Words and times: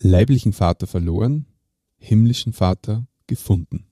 leiblichen 0.00 0.52
Vater 0.52 0.86
verloren, 0.86 1.46
himmlischen 1.96 2.52
Vater 2.52 3.06
gefunden. 3.26 3.87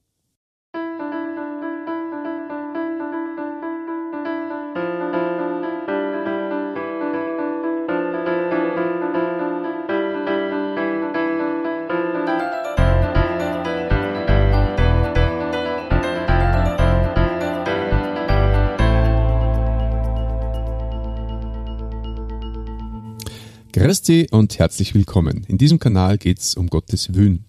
Grüß 23.86 24.26
und 24.32 24.58
herzlich 24.58 24.96
willkommen. 24.96 25.44
In 25.46 25.58
diesem 25.58 25.78
Kanal 25.78 26.18
geht 26.18 26.40
es 26.40 26.56
um 26.56 26.66
Gottes 26.66 27.14
Willen. 27.14 27.44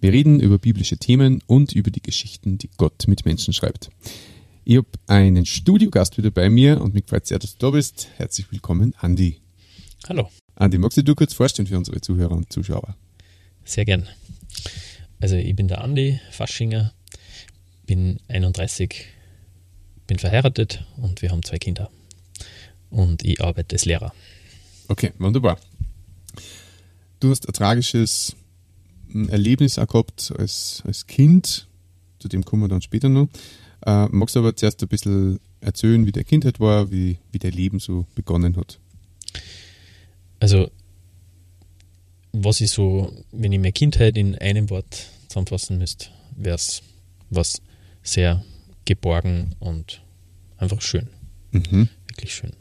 Wir 0.00 0.12
reden 0.12 0.38
über 0.38 0.56
biblische 0.56 0.98
Themen 0.98 1.42
und 1.48 1.72
über 1.72 1.90
die 1.90 2.00
Geschichten, 2.00 2.58
die 2.58 2.70
Gott 2.76 3.08
mit 3.08 3.24
Menschen 3.24 3.52
schreibt. 3.52 3.90
Ich 4.64 4.76
habe 4.76 4.86
einen 5.08 5.46
Studiogast 5.46 6.16
wieder 6.16 6.30
bei 6.30 6.48
mir 6.48 6.80
und 6.80 6.94
mich 6.94 7.06
freut 7.08 7.26
sehr, 7.26 7.40
dass 7.40 7.56
du 7.56 7.66
da 7.66 7.70
bist. 7.70 8.06
Herzlich 8.18 8.52
willkommen, 8.52 8.94
Andi. 9.00 9.40
Hallo. 10.08 10.30
Andi, 10.54 10.78
magst 10.78 10.96
du 10.96 11.02
dir 11.02 11.16
kurz 11.16 11.34
vorstellen 11.34 11.66
für 11.66 11.76
unsere 11.76 12.00
Zuhörer 12.00 12.36
und 12.36 12.52
Zuschauer? 12.52 12.94
Sehr 13.64 13.84
gern. 13.84 14.08
Also 15.18 15.34
ich 15.34 15.56
bin 15.56 15.66
der 15.66 15.80
Andi 15.80 16.20
Faschinger, 16.30 16.92
bin 17.84 18.20
31, 18.28 19.06
bin 20.06 20.20
verheiratet 20.20 20.86
und 20.98 21.20
wir 21.20 21.32
haben 21.32 21.42
zwei 21.42 21.58
Kinder. 21.58 21.90
Und 22.90 23.24
ich 23.24 23.42
arbeite 23.42 23.74
als 23.74 23.86
Lehrer. 23.86 24.14
Okay, 24.86 25.12
wunderbar. 25.18 25.58
Du 27.20 27.30
hast 27.30 27.46
ein 27.46 27.52
tragisches 27.52 28.36
hm, 29.10 29.28
Erlebnis 29.28 29.78
auch 29.78 29.86
gehabt 29.86 30.32
als, 30.38 30.82
als 30.86 31.06
Kind, 31.06 31.68
zu 32.18 32.28
dem 32.28 32.44
kommen 32.44 32.62
wir 32.62 32.68
dann 32.68 32.82
später 32.82 33.08
noch. 33.08 33.28
Äh, 33.86 34.06
magst 34.10 34.36
du 34.36 34.40
aber 34.40 34.56
zuerst 34.56 34.82
ein 34.82 34.88
bisschen 34.88 35.40
erzählen, 35.60 36.06
wie 36.06 36.12
der 36.12 36.24
Kindheit 36.24 36.60
war, 36.60 36.90
wie, 36.90 37.18
wie 37.32 37.38
dein 37.38 37.52
Leben 37.52 37.78
so 37.78 38.06
begonnen 38.14 38.56
hat? 38.56 38.78
Also, 40.38 40.70
was 42.32 42.60
ich 42.60 42.70
so, 42.70 43.12
wenn 43.32 43.52
ich 43.52 43.58
meine 43.58 43.72
Kindheit 43.72 44.16
in 44.16 44.36
einem 44.36 44.70
Wort 44.70 45.06
zusammenfassen 45.28 45.78
müsste, 45.78 46.08
wäre 46.36 46.56
es 46.56 46.82
was 47.28 47.60
sehr 48.02 48.44
geborgen 48.84 49.54
und 49.60 50.02
einfach 50.56 50.80
schön. 50.80 51.08
Mhm. 51.52 51.88
Wirklich 52.08 52.34
schön 52.34 52.52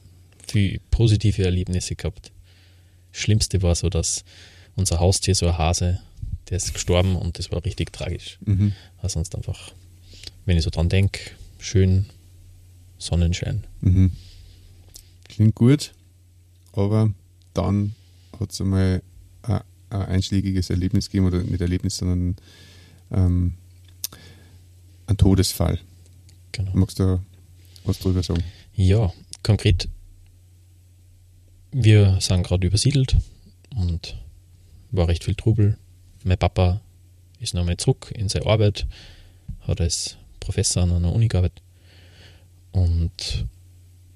viel 0.50 0.80
positive 0.92 1.44
Erlebnisse 1.44 1.96
gehabt. 1.96 2.32
Schlimmste 3.12 3.62
war 3.62 3.76
so, 3.76 3.90
dass 3.90 4.24
unser 4.76 5.00
Haustier, 5.00 5.36
so 5.36 5.48
ein 5.48 5.58
Hase, 5.58 6.00
der 6.50 6.58
ist 6.58 6.74
gestorben 6.74 7.16
und 7.16 7.38
das 7.38 7.52
war 7.52 7.64
richtig 7.64 7.94
tragisch. 7.94 8.40
Mhm. 8.46 8.74
War 9.02 9.10
sonst 9.10 9.36
einfach, 9.36 9.72
wenn 10.46 10.58
ich 10.58 10.64
so 10.64 10.70
dran 10.70 10.90
denke, 10.90 11.20
schön 11.60 12.06
Sonnenschein. 12.98 13.66
Mhm. 13.82 14.12
Klingt 15.26 15.56
gut, 15.56 15.94
aber 16.74 17.12
dann 17.54 17.94
hat 18.40 18.52
es 18.52 18.62
einmal 18.62 19.02
ein, 19.44 19.62
ein, 19.90 20.02
einschlägiges 20.02 20.70
Erlebnis 20.70 21.08
gegeben, 21.08 21.28
oder 21.28 21.44
nicht 21.44 21.62
Erlebnis, 21.62 21.98
sondern 21.98 22.36
ähm, 23.12 23.54
ein 25.08 25.18
Todesfall. 25.18 25.80
Genau. 26.52 26.72
Magst 26.74 27.00
du 27.00 27.20
was 27.86 28.00
drüber 28.00 28.24
sagen? 28.24 28.44
Ja, 28.76 29.14
konkret 29.44 29.88
wir 31.72 32.18
sind 32.20 32.44
gerade 32.44 32.66
übersiedelt 32.66 33.16
und 33.76 34.18
war 34.92 35.08
recht 35.08 35.24
viel 35.24 35.36
Trubel. 35.36 35.78
Mein 36.24 36.38
Papa 36.38 36.82
ist 37.40 37.54
nochmal 37.54 37.78
zurück 37.78 38.12
in 38.16 38.30
seine 38.30 38.48
Arbeit, 38.48 38.88
hat 39.62 39.82
als 39.82 40.18
Professor 40.40 40.84
an 40.84 40.92
einer 40.92 41.14
Uni 41.14 41.28
gearbeitet. 41.28 41.62
Und 42.72 43.46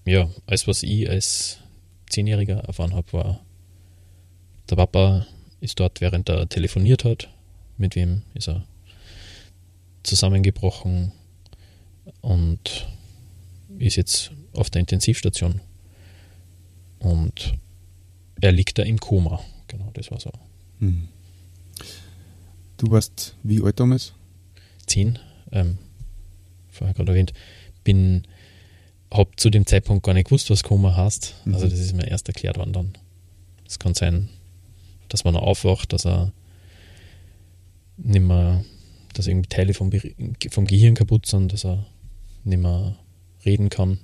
ja, 0.06 0.30
alles, 0.46 0.68
was 0.68 0.84
ich 0.84 1.10
als 1.10 1.60
Zehnjähriger 2.10 2.60
erfahren 2.60 2.94
habe, 2.94 3.14
war, 3.14 3.40
der 4.70 4.76
Papa 4.76 5.28
ist 5.62 5.80
dort, 5.80 6.02
während 6.02 6.30
er 6.30 6.48
telefoniert 6.50 7.06
hat. 7.06 7.30
Mit 7.78 7.96
wem 7.96 8.22
ist 8.34 8.50
er 8.50 8.66
zusammengebrochen 10.04 11.12
und 12.22 12.88
ist 13.80 13.96
jetzt 13.96 14.32
auf 14.54 14.70
der 14.70 14.82
Intensivstation. 14.82 15.62
Und 17.04 17.56
er 18.42 18.52
liegt 18.52 18.80
da 18.80 18.84
im 18.84 18.98
Koma. 19.00 19.40
Genau, 19.68 19.92
das 19.94 20.10
war 20.10 20.20
so. 20.20 20.32
Hm. 20.80 21.10
Du 22.78 22.90
warst 22.92 23.36
wie 23.44 23.62
alt 23.62 23.80
damals? 23.80 24.14
Zehn, 24.88 25.20
ähm, 25.52 25.78
vorher 26.70 26.94
gerade 26.94 27.12
erwähnt. 27.12 27.34
Bin, 27.84 28.24
hab 29.12 29.40
zu 29.40 29.50
dem 29.50 29.66
Zeitpunkt 29.66 30.06
gar 30.06 30.14
nicht 30.14 30.26
gewusst, 30.26 30.50
was 30.50 30.64
Koma 30.64 30.96
heißt. 30.96 31.36
Mhm. 31.46 31.54
Also 31.54 31.68
das 31.68 31.80
ist 31.80 31.94
mir 31.94 32.08
erst 32.08 32.28
erklärt 32.28 32.58
worden 32.58 32.74
dann. 32.74 32.94
Es 33.68 33.80
kann 33.80 33.94
sein, 33.94 34.30
dass 35.10 35.24
man 35.26 35.36
aufwacht, 35.36 35.94
dass 35.94 36.06
er 36.06 36.32
nicht 37.98 38.22
mehr, 38.22 38.64
dass 39.14 39.28
irgendwie 39.28 39.50
Teile 39.50 39.74
vom, 39.74 39.92
vom 40.50 40.66
Gehirn 40.66 40.96
kaputt 40.96 41.26
sind, 41.26 41.54
dass 41.54 41.66
er 41.66 41.86
nicht 42.44 42.62
mehr 42.62 42.98
reden 43.46 43.70
kann. 43.70 44.00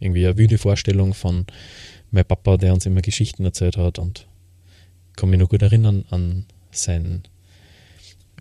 Irgendwie 0.00 0.26
eine 0.26 0.36
wüde 0.36 0.58
Vorstellung 0.58 1.14
von 1.14 1.46
mein 2.16 2.24
Papa, 2.24 2.56
der 2.56 2.72
uns 2.72 2.86
immer 2.86 3.02
Geschichten 3.02 3.44
erzählt 3.44 3.76
hat 3.76 3.98
und 3.98 4.26
kann 5.14 5.30
mich 5.30 5.38
noch 5.38 5.48
gut 5.48 5.62
erinnern 5.62 6.04
an 6.10 6.46
sein. 6.70 7.22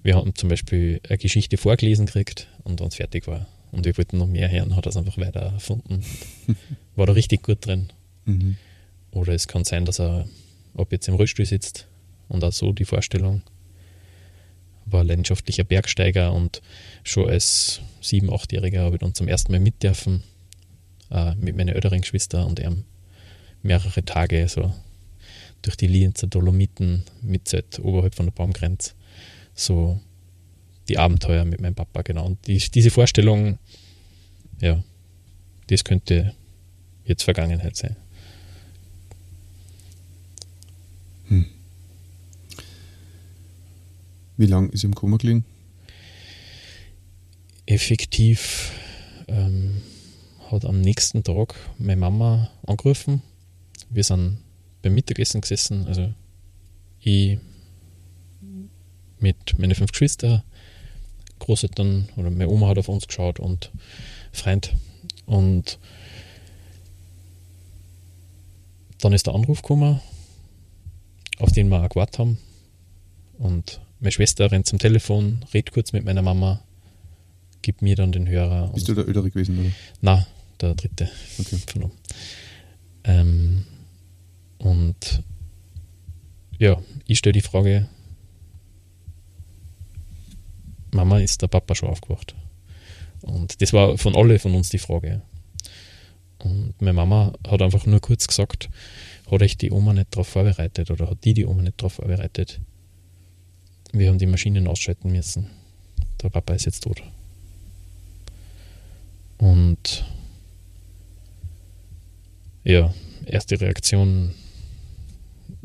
Wir 0.01 0.15
haben 0.15 0.33
zum 0.35 0.49
Beispiel 0.49 1.01
eine 1.07 1.17
Geschichte 1.17 1.57
vorgelesen 1.57 2.05
gekriegt 2.05 2.47
und 2.63 2.81
uns 2.81 2.95
fertig 2.95 3.27
war. 3.27 3.47
Und 3.71 3.85
wir 3.85 3.97
wollten 3.97 4.17
noch 4.17 4.27
mehr 4.27 4.49
hören, 4.49 4.75
hat 4.75 4.85
er 4.85 4.89
es 4.89 4.97
einfach 4.97 5.17
weiter 5.17 5.41
erfunden. 5.41 6.03
War 6.95 7.05
da 7.05 7.13
richtig 7.13 7.43
gut 7.43 7.65
drin. 7.65 7.91
Mhm. 8.23 8.55
Oder 9.11 9.33
es 9.33 9.47
kann 9.47 9.65
sein, 9.65 9.83
dass 9.85 9.99
er 9.99 10.27
ob 10.73 10.91
jetzt 10.91 11.07
im 11.07 11.15
Rollstuhl 11.15 11.45
sitzt 11.45 11.87
und 12.27 12.43
auch 12.43 12.51
so 12.51 12.71
die 12.71 12.85
Vorstellung 12.85 13.41
war 14.85 15.03
leidenschaftlicher 15.03 15.63
Bergsteiger 15.63 16.31
und 16.33 16.61
schon 17.03 17.29
als 17.29 17.81
sieben, 18.01 18.31
achtjähriger 18.31 18.83
habe 18.83 18.95
ich 18.95 18.99
dann 18.99 19.15
zum 19.15 19.27
ersten 19.27 19.51
Mal 19.51 19.59
mit 19.59 19.81
dürfen 19.83 20.23
äh, 21.11 21.33
mit 21.35 21.55
meiner 21.55 21.73
älteren 21.73 22.01
Geschwister 22.01 22.45
und 22.45 22.59
ihm 22.59 22.83
mehrere 23.65 24.05
Tage 24.05 24.47
so 24.47 24.73
durch 25.61 25.75
die 25.75 25.87
Lienzer 25.87 26.27
Dolomiten 26.27 27.03
mit 27.21 27.47
Zeit 27.47 27.79
oberhalb 27.79 28.15
von 28.15 28.27
der 28.27 28.33
Baumgrenze. 28.33 28.93
So 29.55 29.99
die 30.87 30.99
Abenteuer 30.99 31.43
mit 31.45 31.59
meinem 31.59 31.73
Papa, 31.73 32.03
genau. 32.03 32.25
Und 32.27 32.45
die, 32.47 32.59
diese 32.59 32.91
Vorstellung, 32.91 33.57
ja, 34.61 34.83
das 35.67 35.83
könnte 35.83 36.35
jetzt 37.05 37.23
Vergangenheit 37.23 37.75
sein. 37.75 37.95
Hm. 41.27 41.45
Wie 44.37 44.45
lange 44.45 44.69
ist 44.69 44.83
im 44.83 44.93
Koma 44.93 45.17
gelegen? 45.17 45.43
Effektiv 47.65 48.71
ähm, 49.27 49.81
hat 50.51 50.65
am 50.65 50.81
nächsten 50.81 51.23
Tag 51.23 51.55
meine 51.79 51.99
Mama 51.99 52.51
angerufen 52.67 53.23
wir 53.90 54.03
sind 54.03 54.40
beim 54.81 54.94
Mittagessen 54.94 55.41
gesessen, 55.41 55.88
also 55.88 56.13
ich 57.00 57.40
mit 59.19 59.57
meinen 59.57 59.75
fünf 59.75 59.91
Geschwistern, 59.91 60.44
Großeltern 61.40 62.09
oder 62.16 62.29
meine 62.29 62.50
Oma 62.50 62.68
hat 62.68 62.78
auf 62.78 62.90
uns 62.90 63.07
geschaut 63.07 63.40
und 63.40 63.72
Freund. 64.31 64.73
Und 65.25 65.79
dann 69.00 69.13
ist 69.13 69.28
der 69.28 69.35
Anruf 69.35 69.62
gekommen, 69.62 70.00
auf 71.40 71.52
den 71.52 71.69
wir 71.69 71.84
auch 71.84 71.90
gewartet 71.90 72.19
haben. 72.19 72.38
Und 73.38 73.81
meine 73.99 74.11
Schwester 74.11 74.52
rennt 74.52 74.67
zum 74.67 74.79
Telefon, 74.79 75.43
redet 75.53 75.73
kurz 75.73 75.91
mit 75.91 76.05
meiner 76.05 76.22
Mama, 76.22 76.61
gibt 77.61 77.81
mir 77.81 77.96
dann 77.96 78.11
den 78.11 78.28
Hörer. 78.28 78.72
Bist 78.73 78.88
du 78.88 78.93
der 78.93 79.08
Ältere 79.08 79.29
gewesen, 79.29 79.59
oder? 79.59 79.72
Nein, 80.02 80.26
der 80.61 80.76
dritte 80.76 81.09
okay. 81.40 81.58
von 81.67 81.91
ähm, 83.03 83.66
und 84.59 85.23
ja, 86.57 86.81
ich 87.05 87.19
stelle 87.19 87.34
die 87.34 87.41
Frage, 87.41 87.87
Mama, 90.91 91.19
ist 91.19 91.41
der 91.41 91.47
Papa 91.47 91.75
schon 91.75 91.90
aufgewacht? 91.90 92.35
Und 93.22 93.61
das 93.61 93.73
war 93.73 93.97
von 93.97 94.16
alle 94.16 94.40
von 94.40 94.55
uns 94.55 94.69
die 94.69 94.78
Frage. 94.78 95.22
Und 96.40 96.79
meine 96.79 96.93
Mama 96.93 97.34
hat 97.47 97.61
einfach 97.61 97.85
nur 97.85 97.99
kurz 97.99 98.28
gesagt, 98.28 98.69
hat 99.29 99.41
euch 99.41 99.57
die 99.57 99.72
Oma 99.72 99.93
nicht 99.93 100.13
darauf 100.13 100.28
vorbereitet 100.28 100.91
oder 100.91 101.09
hat 101.09 101.25
die 101.25 101.34
die 101.34 101.46
Oma 101.46 101.63
nicht 101.63 101.81
darauf 101.81 101.93
vorbereitet? 101.93 102.61
Wir 103.91 104.09
haben 104.09 104.19
die 104.19 104.25
Maschinen 104.25 104.67
ausschalten 104.67 105.11
müssen. 105.11 105.49
Der 106.22 106.29
Papa 106.29 106.53
ist 106.53 106.66
jetzt 106.66 106.84
tot. 106.84 107.02
Und 109.37 110.05
ja, 112.63 112.93
erste 113.25 113.59
Reaktion 113.59 114.34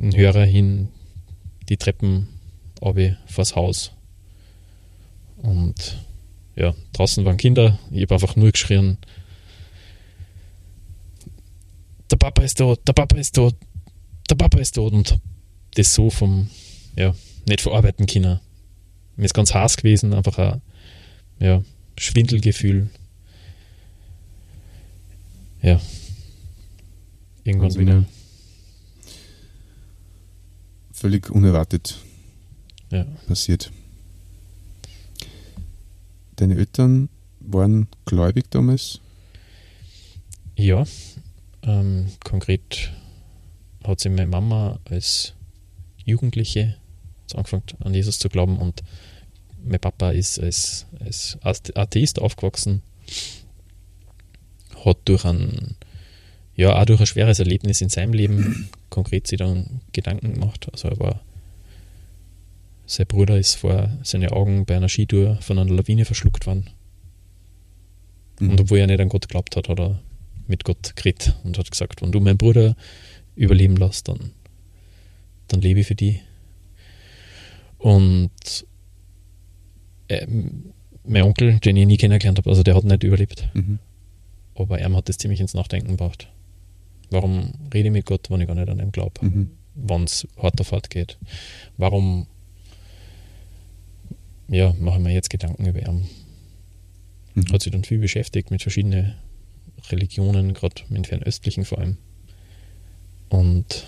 ein 0.01 0.17
Hörer 0.17 0.45
hin, 0.45 0.89
die 1.69 1.77
Treppen 1.77 2.29
runter 2.81 3.17
vors 3.27 3.55
Haus. 3.55 3.93
Und 5.37 5.99
ja, 6.57 6.75
draußen 6.93 7.25
waren 7.25 7.37
Kinder, 7.37 7.79
ich 7.91 8.03
habe 8.03 8.15
einfach 8.15 8.37
nur 8.37 8.51
geschrien, 8.51 8.99
der 12.11 12.17
Papa 12.17 12.43
ist 12.43 12.59
tot, 12.59 12.81
der 12.87 12.93
Papa 12.93 13.17
ist 13.17 13.35
tot, 13.35 13.55
der 14.29 14.35
Papa 14.35 14.59
ist 14.59 14.75
tot 14.75 14.93
und 14.93 15.19
das 15.75 15.95
so 15.95 16.11
vom, 16.11 16.51
ja, 16.97 17.15
nicht 17.49 17.61
verarbeiten 17.61 18.07
können. 18.07 18.41
Mir 19.17 19.25
ist 19.25 19.35
ganz 19.35 19.55
heiß 19.55 19.77
gewesen, 19.77 20.13
einfach 20.13 20.39
ein 20.39 20.63
ja, 21.39 21.63
Schwindelgefühl. 21.97 22.91
Ja. 25.63 25.81
Irgendwann 27.45 27.75
wieder. 27.75 28.05
Völlig 31.01 31.31
unerwartet 31.31 31.97
Ja. 32.91 33.05
passiert. 33.27 33.73
Deine 36.37 36.57
Eltern 36.57 37.09
waren 37.41 37.89
gläubig 38.05 38.51
damals? 38.51 39.01
Ja, 40.57 40.85
ähm, 41.63 42.09
konkret 42.23 42.93
hat 43.83 44.01
sie 44.01 44.11
meine 44.11 44.27
Mama 44.27 44.79
als 44.85 45.33
Jugendliche 46.05 46.77
angefangen 47.33 47.63
an 47.83 47.95
Jesus 47.95 48.19
zu 48.19 48.29
glauben 48.29 48.59
und 48.59 48.83
mein 49.65 49.81
Papa 49.81 50.11
ist 50.11 50.39
als, 50.39 50.87
als 51.01 51.39
Atheist 51.75 52.19
aufgewachsen, 52.19 52.83
hat 54.85 54.99
durch 55.07 55.25
ein, 55.25 55.77
ja, 56.57 56.79
auch 56.79 56.85
durch 56.85 57.01
ein 57.01 57.07
schweres 57.07 57.39
Erlebnis 57.39 57.81
in 57.81 57.89
seinem 57.89 58.13
Leben 58.13 58.69
konkret 58.91 59.27
sich 59.27 59.39
dann 59.39 59.81
Gedanken 59.93 60.35
gemacht. 60.35 60.69
Also 60.73 60.89
er 60.89 60.99
war, 60.99 61.21
sein 62.87 63.07
Bruder 63.07 63.39
ist 63.39 63.55
vor 63.55 63.91
seinen 64.03 64.31
Augen 64.31 64.67
bei 64.67 64.77
einer 64.77 64.89
Skitour 64.89 65.37
von 65.41 65.59
einer 65.59 65.73
Lawine 65.73 66.05
verschluckt 66.05 66.47
worden. 66.47 66.71
Mhm. 68.41 68.51
Und 68.51 68.61
obwohl 68.61 68.79
er 68.79 68.87
nicht 68.87 69.01
an 69.01 69.09
Gott 69.09 69.29
geglaubt 69.29 69.57
hat, 69.57 69.69
hat 69.69 69.79
er 69.79 70.01
mit 70.47 70.65
Gott 70.65 70.97
geredet 70.97 71.37
und 71.45 71.57
hat 71.57 71.71
gesagt, 71.71 72.03
wenn 72.03 72.11
du 72.13 72.21
meinen 72.21 72.39
Bruder 72.39 72.77
überleben 73.37 73.77
lässt, 73.77 74.09
dann, 74.09 74.33
dann 75.49 75.61
lebe 75.61 75.81
ich 75.81 75.87
für 75.87 75.95
die. 75.95 76.21
Und 77.79 78.67
äh, 80.09 80.27
mein 81.07 81.23
Onkel, 81.23 81.61
den 81.61 81.77
ich 81.77 81.87
nie 81.87 81.97
kennengelernt 81.97 82.39
habe, 82.39 82.51
also 82.51 82.63
der 82.63 82.75
hat 82.75 82.85
nicht 82.85 83.05
überlebt, 83.05 83.49
Mhm. 83.55 83.79
aber 84.55 84.79
er 84.79 84.93
hat 84.93 85.09
das 85.09 85.19
ziemlich 85.19 85.41
ins 85.41 85.55
Nachdenken 85.55 85.93
gebracht. 85.93 86.29
Warum 87.11 87.53
rede 87.75 87.89
ich 87.89 87.93
mit 87.93 88.07
Gott, 88.07 88.31
wenn 88.31 88.41
ich 88.41 88.47
gar 88.47 88.55
nicht 88.55 88.69
an 88.69 88.79
ihn 88.81 88.93
glaube, 88.93 89.25
Mhm. 89.25 89.51
wenn 89.75 90.05
es 90.05 90.27
hart 90.41 90.61
auf 90.61 90.73
hart 90.73 90.91
geht? 90.91 91.19
Warum 91.77 92.27
ja, 94.49 94.75
mache 94.79 94.97
ich 94.99 95.03
mir 95.05 95.13
jetzt 95.13 95.31
Gedanken 95.31 95.67
über 95.67 95.81
ihn? 95.81 96.07
Mhm. 97.35 97.53
Hat 97.53 97.63
sich 97.63 97.73
dann 97.73 97.85
viel 97.85 97.99
beschäftigt 97.99 98.51
mit 98.51 98.63
verschiedenen 98.63 99.15
Religionen, 99.91 100.55
gerade 100.55 100.83
mit 100.89 101.07
fernöstlichen 101.07 101.65
vor 101.65 101.79
allem. 101.79 101.97
Und 103.29 103.87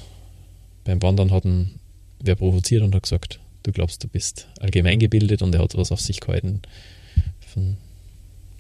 beim 0.85 1.03
Wandern 1.03 1.31
hat 1.31 1.45
ihn 1.45 1.79
wer 2.21 2.37
provoziert 2.37 2.83
und 2.83 2.95
hat 2.95 3.03
gesagt, 3.03 3.41
du 3.65 3.73
glaubst, 3.73 4.03
du 4.05 4.09
bist 4.09 4.49
allgemein 4.61 4.99
gebildet 5.01 5.43
und 5.43 5.55
er 5.55 5.61
hat 5.61 5.77
was 5.77 5.91
auf 5.93 6.01
sich 6.01 6.21
gehalten 6.21 6.63
von, 7.41 7.77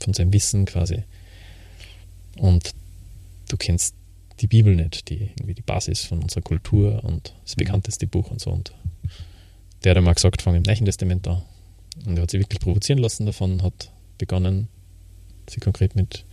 von 0.00 0.12
seinem 0.14 0.32
Wissen 0.32 0.64
quasi. 0.64 1.04
Und 2.38 2.72
du 3.48 3.56
kennst 3.56 3.94
die 4.40 4.46
Bibel 4.46 4.74
nicht, 4.74 5.08
die 5.08 5.30
irgendwie 5.36 5.54
die 5.54 5.62
Basis 5.62 6.04
von 6.04 6.22
unserer 6.22 6.42
Kultur 6.42 7.04
und 7.04 7.34
das 7.44 7.56
bekannteste 7.56 8.06
Buch 8.06 8.30
und 8.30 8.40
so. 8.40 8.50
Und 8.50 8.72
der 9.84 9.90
hat 9.90 9.98
einmal 9.98 10.14
gesagt, 10.14 10.42
fang 10.42 10.54
im 10.54 10.62
Neuen 10.62 10.84
Testament 10.84 11.26
an. 11.28 11.42
Und 12.06 12.16
er 12.16 12.22
hat 12.22 12.30
sich 12.30 12.40
wirklich 12.40 12.60
provozieren 12.60 13.00
lassen 13.00 13.26
davon, 13.26 13.62
hat 13.62 13.92
begonnen, 14.18 14.68
sich 15.48 15.60
konkret 15.60 15.94
mit 15.96 16.24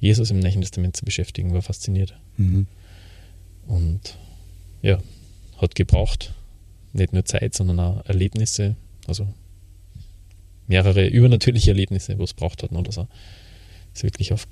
Jesus 0.00 0.30
im 0.30 0.40
Neuen 0.40 0.60
Testament 0.60 0.96
zu 0.96 1.04
beschäftigen, 1.04 1.52
war 1.52 1.62
fasziniert. 1.62 2.14
Mhm. 2.36 2.66
Und 3.66 4.16
ja, 4.82 4.98
hat 5.58 5.74
gebraucht, 5.74 6.34
nicht 6.92 7.12
nur 7.12 7.24
Zeit, 7.24 7.54
sondern 7.54 7.80
auch 7.80 8.04
Erlebnisse, 8.06 8.76
also 9.06 9.26
mehrere 10.66 11.06
übernatürliche 11.06 11.70
Erlebnisse, 11.70 12.18
wo 12.18 12.24
es 12.24 12.34
braucht 12.34 12.62
hat, 12.62 12.72
oder 12.72 12.92
so, 12.92 13.06
dass 13.92 14.02
er 14.02 14.08
wirklich 14.08 14.32
auf 14.32 14.48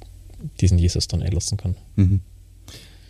diesen 0.61 0.79
Jesus 0.79 1.09
dann 1.09 1.23
einlassen 1.23 1.59
kann. 1.59 1.77
Mhm. 1.97 2.21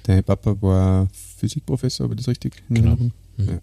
Dein 0.04 0.22
Papa 0.22 0.56
war 0.60 1.08
Physikprofessor, 1.38 2.10
ich 2.10 2.16
das 2.16 2.28
richtig 2.28 2.54
Genau. 2.68 2.96
Mhm. 2.96 3.12
Ja. 3.38 3.58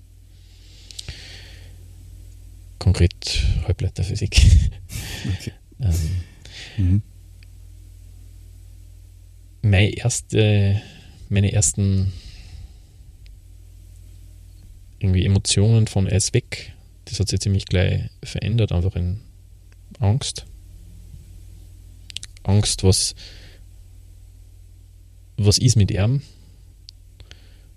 Konkret 2.79 3.43
Halbleiterphysik. 3.67 4.41
Okay. 5.39 5.51
ähm, 5.79 5.93
Mhm. 6.77 7.01
meine 9.61 9.89
erste, 9.95 10.81
meine 11.29 11.51
ersten 11.51 12.11
irgendwie 14.99 15.25
Emotionen 15.25 15.87
von 15.87 16.07
er 16.07 16.17
ist 16.17 16.33
weg, 16.33 16.73
das 17.05 17.19
hat 17.19 17.27
sich 17.29 17.39
ziemlich 17.39 17.65
gleich 17.65 18.09
verändert, 18.23 18.71
einfach 18.71 18.95
in 18.95 19.19
Angst. 19.99 20.45
Angst, 22.43 22.83
was, 22.83 23.15
was 25.45 25.57
ist 25.57 25.75
mit 25.75 25.91
ihm 25.91 26.21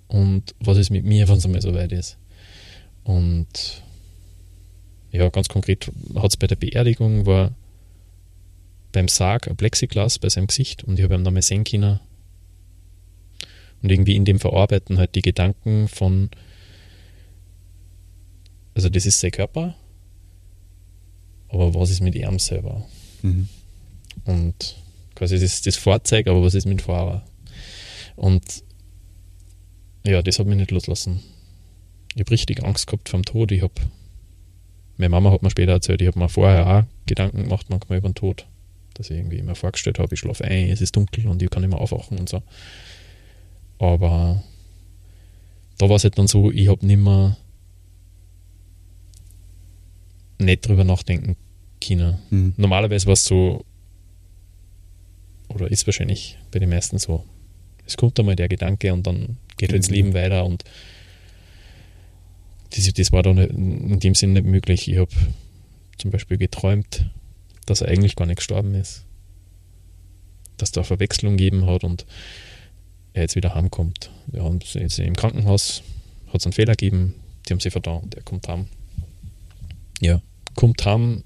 und 0.08 0.54
was 0.60 0.78
ist 0.78 0.90
mit 0.90 1.04
mir, 1.04 1.28
wenn 1.28 1.38
es 1.38 1.44
einmal 1.44 1.62
so 1.62 1.74
weit 1.74 1.92
ist. 1.92 2.18
Und 3.04 3.82
ja, 5.10 5.28
ganz 5.28 5.48
konkret 5.48 5.90
hat 6.14 6.30
es 6.30 6.36
bei 6.36 6.46
der 6.46 6.56
Beerdigung 6.56 7.26
war 7.26 7.54
beim 8.92 9.08
Sarg 9.08 9.48
ein 9.48 9.56
Plexiglas 9.56 10.18
bei 10.18 10.28
seinem 10.28 10.46
Gesicht 10.46 10.84
und 10.84 10.98
ich 10.98 11.04
habe 11.04 11.14
ihn 11.14 11.24
dann 11.24 11.34
mal 11.34 11.42
sehen 11.42 11.64
können. 11.64 12.00
Und 13.82 13.90
irgendwie 13.90 14.16
in 14.16 14.24
dem 14.24 14.40
Verarbeiten 14.40 14.98
halt 14.98 15.14
die 15.14 15.22
Gedanken 15.22 15.88
von, 15.88 16.30
also 18.74 18.88
das 18.88 19.04
ist 19.04 19.20
sein 19.20 19.30
Körper, 19.30 19.74
aber 21.48 21.74
was 21.74 21.90
ist 21.90 22.00
mit 22.00 22.14
ihm 22.14 22.38
selber? 22.38 22.86
Mhm. 23.22 23.48
Und 24.24 24.76
quasi 25.14 25.34
das 25.34 25.54
ist 25.54 25.66
das 25.66 25.76
Fahrzeug, 25.76 26.28
aber 26.28 26.42
was 26.42 26.54
ist 26.54 26.66
mit 26.66 26.80
dem 26.80 26.84
Fahrer? 26.84 27.24
Und 28.16 28.62
ja, 30.04 30.22
das 30.22 30.38
hat 30.38 30.46
mich 30.46 30.56
nicht 30.56 30.70
loslassen. 30.70 31.20
Ich 32.14 32.20
habe 32.20 32.30
richtig 32.30 32.62
Angst 32.64 32.86
gehabt 32.86 33.08
vom 33.08 33.24
Tod. 33.24 33.50
Ich 33.52 33.62
habe, 33.62 33.74
meine 34.96 35.10
Mama 35.10 35.30
hat 35.30 35.42
mir 35.42 35.50
später 35.50 35.72
erzählt, 35.72 36.00
ich 36.00 36.06
habe 36.06 36.18
mir 36.18 36.28
vorher 36.28 36.66
auch 36.66 36.84
Gedanken 37.06 37.44
gemacht, 37.44 37.66
manchmal 37.70 37.98
über 37.98 38.08
den 38.08 38.14
Tod. 38.14 38.46
Dass 38.94 39.10
ich 39.10 39.16
irgendwie 39.16 39.42
mir 39.42 39.56
vorgestellt 39.56 39.98
habe, 39.98 40.14
ich 40.14 40.20
schlafe 40.20 40.44
ein, 40.44 40.70
es 40.70 40.80
ist 40.80 40.94
dunkel 40.94 41.26
und 41.26 41.42
ich 41.42 41.50
kann 41.50 41.62
nicht 41.62 41.70
mehr 41.70 41.80
aufwachen 41.80 42.18
und 42.18 42.28
so. 42.28 42.42
Aber 43.78 44.44
da 45.78 45.88
war 45.88 45.96
es 45.96 46.04
halt 46.04 46.16
dann 46.16 46.28
so, 46.28 46.52
ich 46.52 46.68
habe 46.68 46.86
nicht 46.86 47.00
mehr 47.00 47.36
nicht 50.38 50.66
drüber 50.66 50.84
nachdenken 50.84 51.36
können. 51.82 52.18
Mhm. 52.30 52.54
Normalerweise 52.56 53.06
war 53.06 53.14
es 53.14 53.24
so, 53.24 53.64
oder 55.48 55.70
ist 55.70 55.86
wahrscheinlich 55.86 56.38
bei 56.50 56.58
den 56.58 56.70
meisten 56.70 56.98
so, 56.98 57.24
es 57.86 57.96
kommt 57.96 58.18
einmal 58.18 58.36
der 58.36 58.48
Gedanke 58.48 58.92
und 58.92 59.06
dann 59.06 59.36
geht 59.56 59.72
halt 59.72 59.82
das 59.82 59.90
Mhm. 59.90 59.94
Leben 59.94 60.14
weiter 60.14 60.44
und 60.44 60.64
das, 62.70 62.92
das 62.92 63.12
war 63.12 63.22
dann 63.22 63.38
in 63.38 64.00
dem 64.00 64.14
Sinn 64.14 64.32
nicht 64.32 64.46
möglich. 64.46 64.88
Ich 64.88 64.98
habe 64.98 65.12
zum 65.98 66.10
Beispiel 66.10 66.38
geträumt, 66.38 67.06
dass 67.66 67.80
er 67.80 67.88
eigentlich 67.88 68.16
gar 68.16 68.26
nicht 68.26 68.38
gestorben 68.38 68.74
ist. 68.74 69.04
Dass 70.56 70.72
da 70.72 70.82
Verwechslung 70.82 71.36
gegeben 71.36 71.66
hat 71.66 71.84
und 71.84 72.04
er 73.12 73.22
jetzt 73.22 73.36
wieder 73.36 73.54
heimkommt. 73.54 74.10
Wir 74.26 74.42
haben 74.42 74.58
jetzt 74.74 74.98
im 74.98 75.16
Krankenhaus, 75.16 75.82
hat 76.28 76.40
es 76.40 76.46
einen 76.46 76.52
Fehler 76.52 76.72
gegeben, 76.72 77.14
die 77.46 77.52
haben 77.52 77.60
sie 77.60 77.70
verdammt, 77.70 78.14
er 78.14 78.22
kommt 78.22 78.48
heim. 78.48 78.66
Ja, 80.00 80.20
kommt 80.54 80.84
heim, 80.84 81.22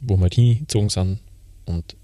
wo 0.00 0.16
wir 0.16 0.22
halt 0.22 0.34
hingezogen 0.34 0.88
sind 0.88 1.18
und 1.66 1.94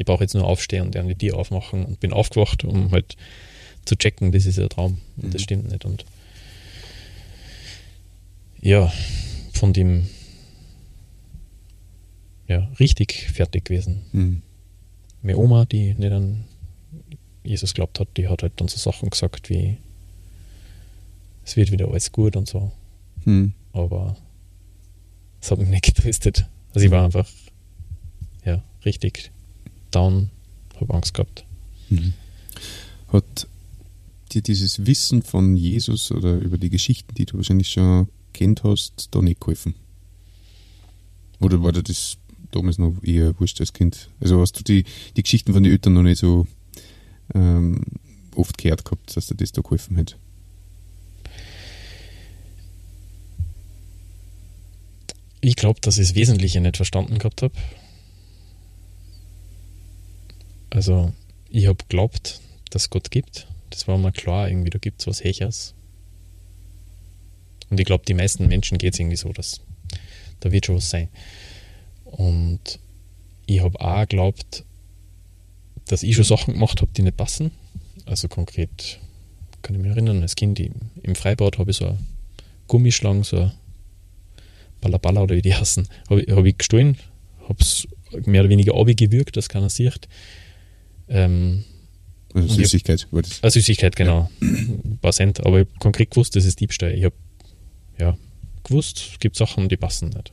ich 0.00 0.06
brauche 0.06 0.24
jetzt 0.24 0.32
nur 0.34 0.46
aufstehen 0.46 0.86
und 0.86 0.94
die 0.94 1.14
Tür 1.14 1.36
aufmachen 1.36 1.84
und 1.84 2.00
bin 2.00 2.14
aufgewacht, 2.14 2.64
um 2.64 2.90
halt 2.90 3.18
zu 3.84 3.96
checken, 3.96 4.32
das 4.32 4.46
ist 4.46 4.58
ein 4.58 4.70
Traum 4.70 4.96
und 5.18 5.34
das 5.34 5.42
Mhm. 5.42 5.44
stimmt 5.44 5.70
nicht. 5.70 5.84
Und 5.84 6.06
ja, 8.62 8.90
von 9.52 9.74
dem 9.74 10.06
ja, 12.48 12.66
richtig 12.80 13.28
fertig 13.30 13.66
gewesen. 13.66 14.00
Mhm. 14.12 14.42
Meine 15.20 15.36
Oma, 15.36 15.66
die 15.66 15.92
nicht 15.92 16.12
an 16.12 16.44
Jesus 17.44 17.74
glaubt 17.74 18.00
hat, 18.00 18.08
die 18.16 18.26
hat 18.28 18.42
halt 18.42 18.54
dann 18.56 18.68
so 18.68 18.78
Sachen 18.78 19.10
gesagt 19.10 19.50
wie 19.50 19.76
es 21.44 21.56
wird 21.56 21.72
wieder 21.72 21.88
alles 21.88 22.10
gut 22.10 22.36
und 22.36 22.48
so. 22.48 22.72
Mhm. 23.26 23.52
Aber 23.74 24.16
es 25.42 25.50
hat 25.50 25.58
mich 25.58 25.68
nicht 25.68 25.84
getröstet. 25.94 26.46
Also 26.74 26.86
ich 26.86 26.90
war 26.90 27.04
einfach 27.04 27.28
ja, 28.46 28.62
richtig 28.86 29.30
down, 29.90 30.30
habe 30.80 30.94
Angst 30.94 31.14
gehabt. 31.14 31.44
Mhm. 31.88 32.14
Hat 33.08 33.46
dir 34.32 34.42
dieses 34.42 34.86
Wissen 34.86 35.22
von 35.22 35.56
Jesus 35.56 36.12
oder 36.12 36.38
über 36.38 36.58
die 36.58 36.70
Geschichten, 36.70 37.14
die 37.14 37.26
du 37.26 37.36
wahrscheinlich 37.36 37.70
schon 37.70 38.08
kennt 38.32 38.62
hast, 38.64 39.08
da 39.10 39.20
nicht 39.20 39.40
geholfen? 39.40 39.74
Oder 41.40 41.62
war 41.62 41.72
dir 41.72 41.82
das 41.82 42.18
damals 42.50 42.78
noch 42.78 42.94
eher 43.02 43.38
wurscht 43.40 43.60
als 43.60 43.72
Kind? 43.72 44.08
Also 44.20 44.40
hast 44.40 44.58
du 44.58 44.62
die, 44.62 44.84
die 45.16 45.22
Geschichten 45.22 45.52
von 45.52 45.62
den 45.62 45.72
Eltern 45.72 45.94
noch 45.94 46.02
nicht 46.02 46.18
so 46.18 46.46
ähm, 47.34 47.82
oft 48.34 48.58
gehört 48.58 48.84
gehabt, 48.84 49.16
dass 49.16 49.26
dir 49.26 49.34
das 49.34 49.52
da 49.52 49.62
geholfen 49.62 49.96
hat? 49.96 50.16
Ich 55.40 55.56
glaube, 55.56 55.80
dass 55.80 55.96
ich 55.96 56.08
das 56.08 56.14
Wesentliche 56.14 56.60
nicht 56.60 56.76
verstanden 56.76 57.18
gehabt 57.18 57.40
habe. 57.42 57.54
Also, 60.70 61.12
ich 61.48 61.66
habe 61.66 61.76
geglaubt, 61.76 62.40
dass 62.70 62.90
Gott 62.90 63.10
gibt. 63.10 63.46
Das 63.70 63.88
war 63.88 63.98
mir 63.98 64.12
klar, 64.12 64.48
irgendwie, 64.48 64.70
da 64.70 64.78
gibt 64.78 65.00
es 65.00 65.06
was 65.06 65.22
Hechers. 65.22 65.74
Und 67.70 67.78
ich 67.78 67.86
glaube, 67.86 68.04
die 68.06 68.14
meisten 68.14 68.48
Menschen 68.48 68.78
geht 68.78 68.94
es 68.94 69.00
irgendwie 69.00 69.16
so, 69.16 69.32
dass 69.32 69.60
da 70.40 70.50
wird 70.50 70.66
schon 70.66 70.76
was 70.76 70.90
sein. 70.90 71.08
Und 72.04 72.78
ich 73.46 73.60
habe 73.60 73.80
auch 73.80 74.00
geglaubt, 74.00 74.64
dass 75.86 76.02
ich 76.02 76.14
schon 76.14 76.24
Sachen 76.24 76.54
gemacht 76.54 76.80
habe, 76.80 76.90
die 76.96 77.02
nicht 77.02 77.16
passen. 77.16 77.50
Also 78.06 78.28
konkret 78.28 78.98
kann 79.62 79.76
ich 79.76 79.82
mich 79.82 79.90
erinnern, 79.90 80.22
als 80.22 80.36
Kind 80.36 80.58
im 80.58 81.14
Freibad 81.14 81.58
habe 81.58 81.70
ich 81.70 81.76
so 81.76 81.86
eine 81.86 81.98
Gummischlange, 82.66 83.24
so 83.24 83.36
eine 83.36 83.54
Ballaballa 84.80 85.22
oder 85.22 85.36
wie 85.36 85.42
die 85.42 85.54
heißen, 85.54 85.88
habe 86.08 86.24
hab 86.28 86.44
ich 86.44 86.58
gestohlen, 86.58 86.96
habe 87.48 87.58
es 87.60 87.86
mehr 88.24 88.40
oder 88.42 88.50
weniger 88.50 88.74
abgewürgt, 88.74 89.36
dass 89.36 89.48
keiner 89.48 89.68
sieht. 89.68 90.08
Ähm, 91.10 91.64
also 92.32 92.54
Süßigkeit. 92.54 93.08
Hab, 93.12 93.22
das. 93.22 93.42
Eine 93.42 93.50
Süßigkeit, 93.50 93.96
genau. 93.96 94.30
Ja. 94.40 94.48
Ein 94.48 94.98
paar 95.02 95.12
Cent, 95.12 95.40
aber 95.40 95.60
ich 95.60 95.68
habe 95.68 95.78
konkret 95.78 96.10
gewusst, 96.10 96.36
das 96.36 96.44
ist 96.44 96.60
Diebstahl. 96.60 96.92
Ich 96.92 97.04
habe 97.04 97.14
ja, 97.98 98.16
gewusst, 98.64 99.10
es 99.12 99.18
gibt 99.18 99.36
Sachen, 99.36 99.68
die 99.68 99.76
passen 99.76 100.10
nicht. 100.10 100.32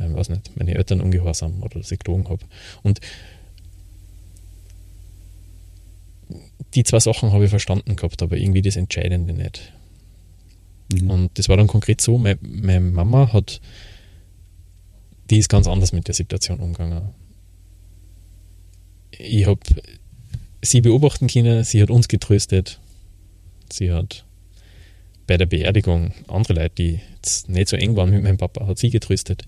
Ähm, 0.00 0.14
weiß 0.14 0.28
nicht, 0.28 0.56
meine 0.56 0.74
Eltern 0.74 1.00
ungehorsam 1.00 1.62
oder 1.62 1.78
dass 1.78 1.92
ich 1.92 1.98
gelogen 1.98 2.28
habe. 2.28 2.44
Und 2.82 3.00
die 6.74 6.84
zwei 6.84 7.00
Sachen 7.00 7.32
habe 7.32 7.44
ich 7.44 7.50
verstanden 7.50 7.96
gehabt, 7.96 8.22
aber 8.22 8.36
irgendwie 8.36 8.62
das 8.62 8.76
Entscheidende 8.76 9.34
nicht. 9.34 9.72
Mhm. 10.92 11.10
Und 11.10 11.38
das 11.38 11.48
war 11.48 11.56
dann 11.56 11.66
konkret 11.66 12.00
so, 12.00 12.18
meine, 12.18 12.38
meine 12.42 12.80
Mama 12.80 13.32
hat, 13.32 13.60
die 15.30 15.38
ist 15.38 15.48
ganz 15.48 15.66
anders 15.66 15.92
mit 15.92 16.08
der 16.08 16.14
Situation 16.14 16.60
umgegangen. 16.60 17.10
Ich 19.18 19.46
habe 19.46 19.60
sie 20.62 20.80
beobachten 20.80 21.26
können, 21.26 21.64
sie 21.64 21.82
hat 21.82 21.90
uns 21.90 22.08
getröstet, 22.08 22.80
sie 23.70 23.92
hat 23.92 24.24
bei 25.26 25.36
der 25.36 25.46
Beerdigung 25.46 26.12
andere 26.28 26.54
Leute, 26.54 26.74
die 26.76 27.00
jetzt 27.16 27.48
nicht 27.48 27.68
so 27.68 27.76
eng 27.76 27.96
waren 27.96 28.10
mit 28.10 28.22
meinem 28.22 28.36
Papa, 28.36 28.66
hat 28.66 28.78
sie 28.78 28.90
getröstet. 28.90 29.44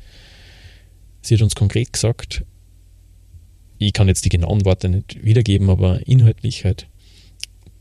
Sie 1.23 1.35
hat 1.35 1.43
uns 1.43 1.55
konkret 1.55 1.93
gesagt, 1.93 2.45
ich 3.79 3.93
kann 3.93 4.09
jetzt 4.09 4.25
die 4.25 4.31
genauen 4.31 4.65
Worte 4.65 4.89
nicht 4.89 5.23
wiedergeben, 5.23 5.69
aber 5.69 6.07
inhaltlich 6.07 6.65
halt, 6.65 6.87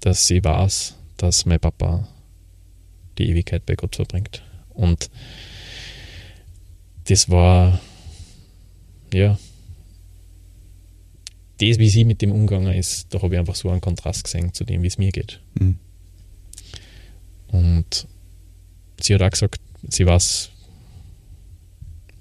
dass 0.02 0.28
sie 0.28 0.44
weiß, 0.44 0.96
dass 1.18 1.46
mein 1.46 1.60
Papa 1.60 2.08
die 3.18 3.30
Ewigkeit 3.30 3.66
bei 3.66 3.76
Gott 3.76 3.96
verbringt. 3.96 4.44
Und 4.74 5.10
das 7.06 7.30
war, 7.30 7.80
ja, 9.14 9.38
das, 11.60 11.80
wie 11.80 11.90
sie 11.90 12.06
mit 12.06 12.22
dem 12.22 12.32
umgegangen 12.32 12.74
ist, 12.74 13.14
da 13.14 13.22
habe 13.22 13.36
ich 13.36 13.40
einfach 13.40 13.56
so 13.56 13.70
einen 13.70 13.82
Kontrast 13.82 14.24
gesehen 14.24 14.54
zu 14.54 14.64
dem, 14.64 14.84
wie 14.84 14.88
es 14.88 14.98
mir 14.98 15.12
geht. 15.12 15.40
Mhm. 15.60 15.78
Und 17.48 18.08
sie 19.00 19.14
hat 19.14 19.22
auch 19.22 19.30
gesagt, 19.30 19.62
sie 19.88 20.06
weiß, 20.06 20.52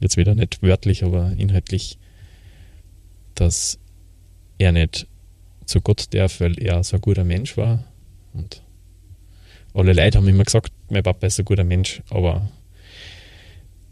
jetzt 0.00 0.16
wieder 0.16 0.34
nicht 0.34 0.62
wörtlich, 0.62 1.02
aber 1.02 1.32
inhaltlich, 1.36 1.98
dass 3.34 3.78
er 4.58 4.72
nicht 4.72 5.06
zu 5.66 5.80
Gott 5.80 6.12
darf, 6.14 6.40
weil 6.40 6.58
er 6.60 6.84
so 6.84 6.96
ein 6.96 7.00
guter 7.00 7.24
Mensch 7.24 7.56
war. 7.56 7.84
Und 8.32 8.62
alle 9.72 9.92
Leute 9.92 10.18
haben 10.18 10.28
immer 10.28 10.44
gesagt, 10.44 10.72
mein 10.90 11.02
Papa 11.02 11.26
ist 11.26 11.38
ein 11.38 11.44
guter 11.44 11.64
Mensch, 11.64 12.02
aber 12.10 12.48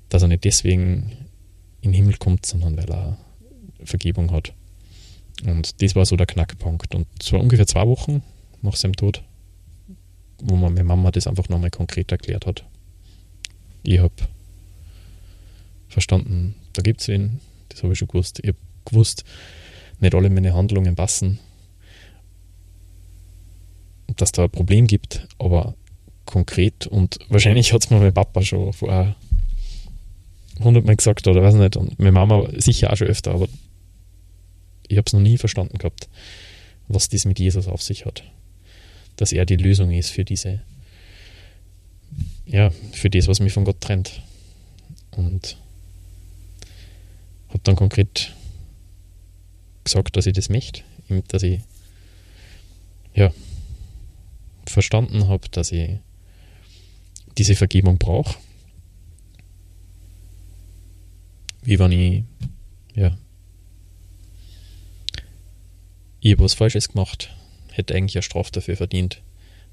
dass 0.09 0.23
er 0.23 0.29
nicht 0.29 0.45
deswegen 0.45 1.11
in 1.81 1.91
den 1.91 1.95
Himmel 1.95 2.17
kommt, 2.19 2.47
sondern 2.47 2.77
weil 2.77 2.91
er 2.91 3.19
Vergebung 3.85 4.31
hat. 4.31 4.53
Und 5.45 5.83
das 5.83 5.95
war 5.97 6.05
so 6.05 6.17
der 6.17 6.27
Knackpunkt. 6.27 6.95
Und 6.95 7.07
es 7.21 7.33
war 7.33 7.41
ungefähr 7.41 7.67
zwei 7.67 7.87
Wochen 7.87 8.23
nach 8.63 8.77
seinem 8.77 8.95
Tod, 8.95 9.23
wo 10.39 10.57
mir 10.57 10.71
meine 10.71 10.85
Mama 10.85 11.11
das 11.11 11.27
einfach 11.27 11.49
nochmal 11.49 11.71
konkret 11.71 12.13
erklärt 12.13 12.47
hat. 12.47 12.65
Ich 13.83 13.99
habe 13.99 14.15
verstanden, 15.89 16.55
da 16.73 16.83
gibt 16.83 17.01
es 17.01 17.09
wen, 17.09 17.41
das 17.69 17.83
habe 17.83 17.93
ich 17.93 17.99
schon 17.99 18.09
gewusst. 18.09 18.39
Ich 18.43 18.49
habe 18.49 18.59
gewusst, 18.85 19.25
nicht 20.01 20.15
alle 20.15 20.31
meine 20.31 20.55
Handlungen 20.55 20.95
passen, 20.95 21.39
dass 24.17 24.33
da 24.33 24.45
ein 24.45 24.51
Problem 24.51 24.87
gibt, 24.87 25.27
aber 25.39 25.75
konkret 26.27 26.87
und 26.87 27.19
wahrscheinlich 27.29 27.73
hat 27.73 27.85
es 27.85 27.91
mir 27.91 27.99
mein 27.99 28.15
Papa 28.15 28.43
schon 28.43 28.73
vor 28.73 29.15
hundertmal 30.61 30.97
gesagt 30.97 31.27
oder 31.27 31.43
weiß 31.43 31.55
nicht 31.55 31.77
und 31.77 31.99
meine 31.99 32.13
Mama 32.13 32.49
sicher 32.57 32.93
auch 32.93 32.97
schon 32.97 33.09
öfter, 33.09 33.33
aber 33.33 33.49
ich 34.93 34.99
habe 34.99 35.07
es 35.07 35.13
noch 35.15 35.21
nie 35.21 35.39
verstanden 35.39 35.79
gehabt, 35.79 36.09
was 36.87 37.09
das 37.09 37.25
mit 37.25 37.39
Jesus 37.39 37.67
auf 37.67 37.83
sich 37.83 38.05
hat. 38.05 38.23
Dass 39.17 39.33
er 39.33 39.47
die 39.47 39.57
Lösung 39.57 39.91
ist 39.91 40.11
für 40.11 40.25
diese, 40.25 40.61
ja, 42.45 42.71
für 42.93 43.09
das, 43.09 43.27
was 43.27 43.41
mich 43.41 43.55
von 43.55 43.65
Gott 43.65 43.81
trennt. 43.81 44.23
Und 45.13 45.57
habe 47.49 47.61
dann 47.63 47.77
konkret 47.77 48.35
gesagt, 49.85 50.17
dass 50.17 50.27
ich 50.27 50.35
das 50.35 50.51
möchte, 50.51 50.83
dass 51.29 51.43
ich 51.43 51.61
ja, 53.15 53.33
verstanden 54.67 55.29
habe, 55.29 55.49
dass 55.51 55.73
ich 55.73 55.91
diese 57.39 57.57
Vergebung 57.57 57.97
brauche. 57.99 58.37
Wie 61.63 61.79
wenn 61.79 61.93
ich 61.93 62.25
ja, 62.95 63.17
ich 66.23 66.33
habe 66.33 66.45
was 66.45 66.55
Falsches 66.55 66.89
gemacht, 66.89 67.35
hätte 67.73 67.95
eigentlich 67.95 68.17
eine 68.17 68.23
Strafe 68.23 68.53
dafür 68.53 68.77
verdient, 68.77 69.21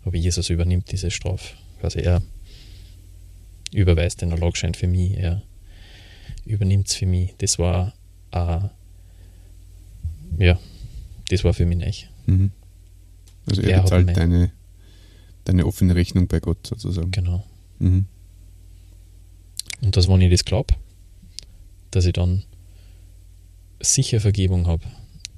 aber 0.03 0.17
Jesus 0.17 0.49
übernimmt 0.49 0.91
diese 0.91 1.11
Strafe. 1.11 1.55
Also 1.81 1.99
er 1.99 2.21
überweist 3.71 4.21
den 4.21 4.31
Erlogschein 4.31 4.73
für 4.73 4.87
mich, 4.87 5.15
er 5.15 5.43
übernimmt 6.45 6.87
es 6.87 6.95
für 6.95 7.05
mich. 7.05 7.35
Das 7.37 7.59
war 7.59 7.93
äh, 8.31 8.59
ja, 10.37 10.59
das 11.29 11.43
war 11.43 11.53
für 11.53 11.65
mich 11.65 11.77
nicht. 11.77 12.09
Mhm. 12.25 12.51
Also 13.47 13.61
er, 13.61 13.77
er 13.77 13.81
bezahlt 13.83 14.17
deine, 14.17 14.51
deine 15.45 15.65
offene 15.65 15.95
Rechnung 15.95 16.27
bei 16.27 16.39
Gott 16.39 16.65
sozusagen. 16.65 17.11
Genau. 17.11 17.45
Mhm. 17.79 18.05
Und 19.81 19.95
das, 19.95 20.07
wenn 20.07 20.21
ich 20.21 20.31
das 20.31 20.45
glaube, 20.45 20.75
dass 21.91 22.05
ich 22.05 22.13
dann 22.13 22.43
sicher 23.79 24.19
Vergebung 24.19 24.67
habe, 24.67 24.83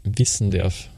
wissen 0.03 0.51
darf, 0.51 0.89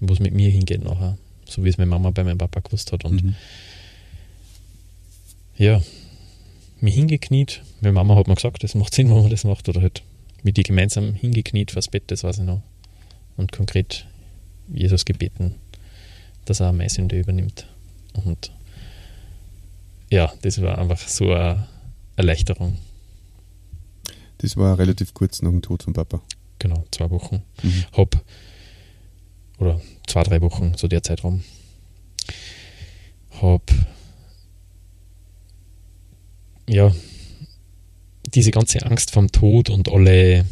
wo 0.00 0.12
es 0.12 0.20
mit 0.20 0.34
mir 0.34 0.50
hingeht 0.50 0.82
nachher. 0.82 1.16
So 1.44 1.64
wie 1.64 1.68
es 1.68 1.78
meine 1.78 1.90
Mama 1.90 2.10
bei 2.10 2.24
meinem 2.24 2.38
Papa 2.38 2.60
gewusst 2.60 2.92
hat. 2.92 3.04
Und 3.04 3.22
mhm. 3.22 3.34
ja, 5.56 5.82
mich 6.80 6.94
hingekniet. 6.94 7.62
Meine 7.80 7.92
Mama 7.92 8.14
hat 8.16 8.28
mir 8.28 8.34
gesagt, 8.34 8.62
das 8.62 8.74
macht 8.74 8.94
Sinn, 8.94 9.08
wenn 9.08 9.22
man 9.22 9.30
das 9.30 9.44
macht. 9.44 9.68
Oder 9.68 9.82
halt 9.82 10.02
mit 10.42 10.56
die 10.56 10.62
gemeinsam 10.62 11.14
hingekniet 11.14 11.70
fürs 11.70 11.88
Bett, 11.88 12.04
das 12.08 12.24
weiß 12.24 12.38
ich 12.38 12.44
noch. 12.44 12.62
Und 13.36 13.52
konkret 13.52 14.06
Jesus 14.68 15.04
gebeten, 15.04 15.54
dass 16.44 16.60
er 16.60 16.72
meine 16.72 16.90
Sünde 16.90 17.18
übernimmt. 17.18 17.66
Und 18.24 18.52
ja, 20.10 20.32
das 20.42 20.60
war 20.60 20.78
einfach 20.78 20.98
so 20.98 21.32
eine 21.32 21.66
Erleichterung. 22.16 22.78
Das 24.38 24.56
war 24.56 24.78
relativ 24.78 25.14
kurz 25.14 25.42
nach 25.42 25.50
dem 25.50 25.62
Tod 25.62 25.82
von 25.82 25.92
Papa. 25.92 26.20
Genau, 26.58 26.84
zwei 26.90 27.10
Wochen. 27.10 27.42
Mhm. 27.62 27.84
Hab 27.92 28.22
oder 29.60 29.80
zwei, 30.06 30.22
drei 30.24 30.40
Wochen, 30.40 30.72
so 30.76 30.88
der 30.88 31.02
Zeitraum. 31.02 31.44
Hab 33.40 33.62
ja 36.68 36.94
diese 38.34 38.50
ganze 38.50 38.84
Angst 38.84 39.12
vom 39.12 39.30
Tod 39.30 39.70
und 39.70 39.88
alle 39.88 40.44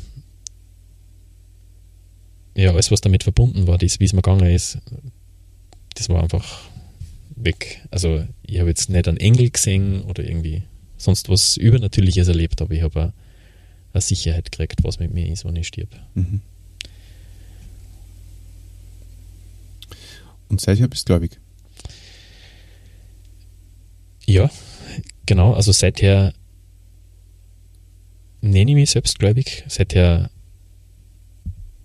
ja, 2.59 2.73
alles, 2.73 2.91
was 2.91 3.01
damit 3.01 3.23
verbunden 3.23 3.69
war, 3.69 3.81
wie 3.81 3.87
es 3.87 4.01
mir 4.13 4.21
gegangen 4.21 4.51
ist, 4.51 4.79
das 5.95 6.09
war 6.09 6.25
einfach 6.25 6.63
weg. 7.37 7.87
Also 7.93 8.27
ich 8.43 8.59
habe 8.59 8.69
jetzt 8.69 8.91
nicht 8.91 9.07
einen 9.07 9.17
Engel 9.17 9.51
gesehen 9.51 10.03
oder 10.03 10.25
irgendwie 10.25 10.63
sonst 10.97 11.29
was 11.29 11.57
Übernatürliches 11.57 12.27
erlebt, 12.27 12.61
aber 12.61 12.75
ich 12.75 12.83
habe 12.83 13.13
eine 13.93 14.01
Sicherheit 14.01 14.51
gekriegt, 14.51 14.83
was 14.83 14.99
mit 14.99 15.15
mir 15.15 15.29
ist, 15.29 15.45
wenn 15.45 15.55
ich 15.55 15.69
stirb. 15.69 15.91
Mhm. 16.15 16.43
Und 20.49 20.61
seither 20.61 20.89
bist 20.89 21.09
du 21.09 21.13
gläubig? 21.13 21.41
Ja, 24.27 24.51
Genau, 25.29 25.53
also 25.53 25.73
seither 25.73 26.33
nenne 28.41 28.71
ich 28.71 28.75
mich 28.75 28.91
selbstgläubig. 28.91 29.65
Seither 29.69 30.31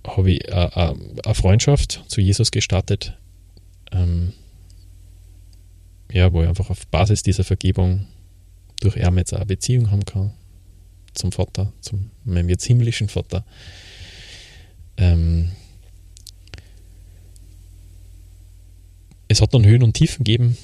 habe 0.08 0.32
ich 0.32 0.54
eine 0.54 0.96
Freundschaft 1.34 2.06
zu 2.08 2.22
Jesus 2.22 2.52
gestartet. 2.52 3.18
Ähm, 3.92 4.32
ja, 6.10 6.32
wo 6.32 6.42
ich 6.42 6.48
einfach 6.48 6.70
auf 6.70 6.88
Basis 6.88 7.22
dieser 7.22 7.44
Vergebung 7.44 8.08
durch 8.80 8.96
ihn 8.96 9.18
jetzt 9.18 9.34
eine 9.34 9.46
Beziehung 9.46 9.92
haben 9.92 10.06
kann 10.06 10.34
zum 11.14 11.34
Vater, 11.34 11.74
zum 11.82 12.12
meinem 12.24 12.48
jetzt 12.48 12.64
himmlischen 12.64 13.10
Vater. 13.10 13.44
Ähm, 14.96 15.52
es 19.34 19.42
hat 19.42 19.54
dann 19.54 19.66
Höhen 19.66 19.84
und 19.84 19.94
Tiefen 19.94 20.24
gegeben. 20.24 20.58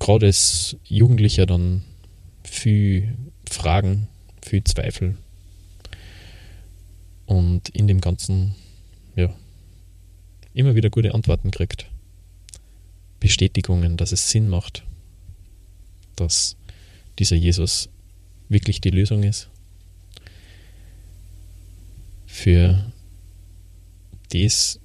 Gerade 0.00 0.26
als 0.26 0.76
Jugendlicher 0.84 1.46
dann 1.46 1.82
viel 2.42 3.16
Fragen, 3.48 4.08
viel 4.42 4.64
Zweifel. 4.64 5.16
Und 7.24 7.68
in 7.68 7.86
dem 7.86 8.00
Ganzen, 8.00 8.56
ja, 9.14 9.32
immer 10.52 10.74
wieder 10.74 10.90
gute 10.90 11.14
Antworten 11.14 11.52
kriegt. 11.52 11.86
Bestätigungen, 13.20 13.96
dass 13.96 14.10
es 14.10 14.30
Sinn 14.30 14.48
macht, 14.48 14.84
dass 16.16 16.56
dieser 17.18 17.36
Jesus 17.36 17.88
wirklich 18.48 18.80
die 18.80 18.90
Lösung 18.90 19.22
ist 19.22 19.48
für 22.26 22.92
das, 24.32 24.80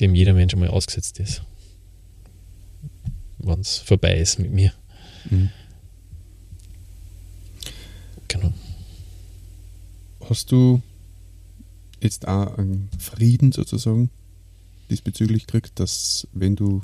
dem 0.00 0.14
jeder 0.14 0.34
Mensch 0.34 0.54
einmal 0.54 0.68
ausgesetzt 0.68 1.18
ist, 1.20 1.42
wenn 3.38 3.60
es 3.60 3.78
vorbei 3.78 4.18
ist 4.18 4.38
mit 4.38 4.52
mir. 4.52 4.72
Mhm. 5.30 5.50
Genau. 8.28 8.52
Hast 10.28 10.52
du 10.52 10.82
jetzt 12.00 12.28
auch 12.28 12.58
einen 12.58 12.90
Frieden 12.98 13.52
sozusagen 13.52 14.10
diesbezüglich 14.90 15.46
gekriegt, 15.46 15.80
dass 15.80 16.26
wenn 16.32 16.56
du 16.56 16.82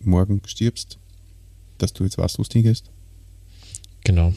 morgen 0.00 0.40
stirbst, 0.46 0.98
dass 1.78 1.92
du 1.92 2.04
jetzt 2.04 2.18
weißt, 2.18 2.38
wo 2.38 2.42
du 2.42 2.52
hingehst? 2.52 2.90
Genau. 4.04 4.32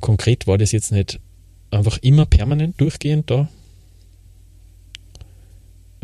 Konkret 0.00 0.46
war 0.46 0.58
das 0.58 0.72
jetzt 0.72 0.92
nicht 0.92 1.20
einfach 1.70 1.98
immer 1.98 2.26
permanent 2.26 2.80
durchgehend 2.80 3.30
da. 3.30 3.48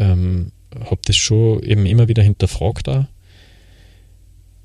Ähm, 0.00 0.50
habe 0.74 1.00
das 1.04 1.16
schon 1.16 1.62
eben 1.62 1.86
immer 1.86 2.08
wieder 2.08 2.22
hinterfragt 2.22 2.88
da. 2.88 3.08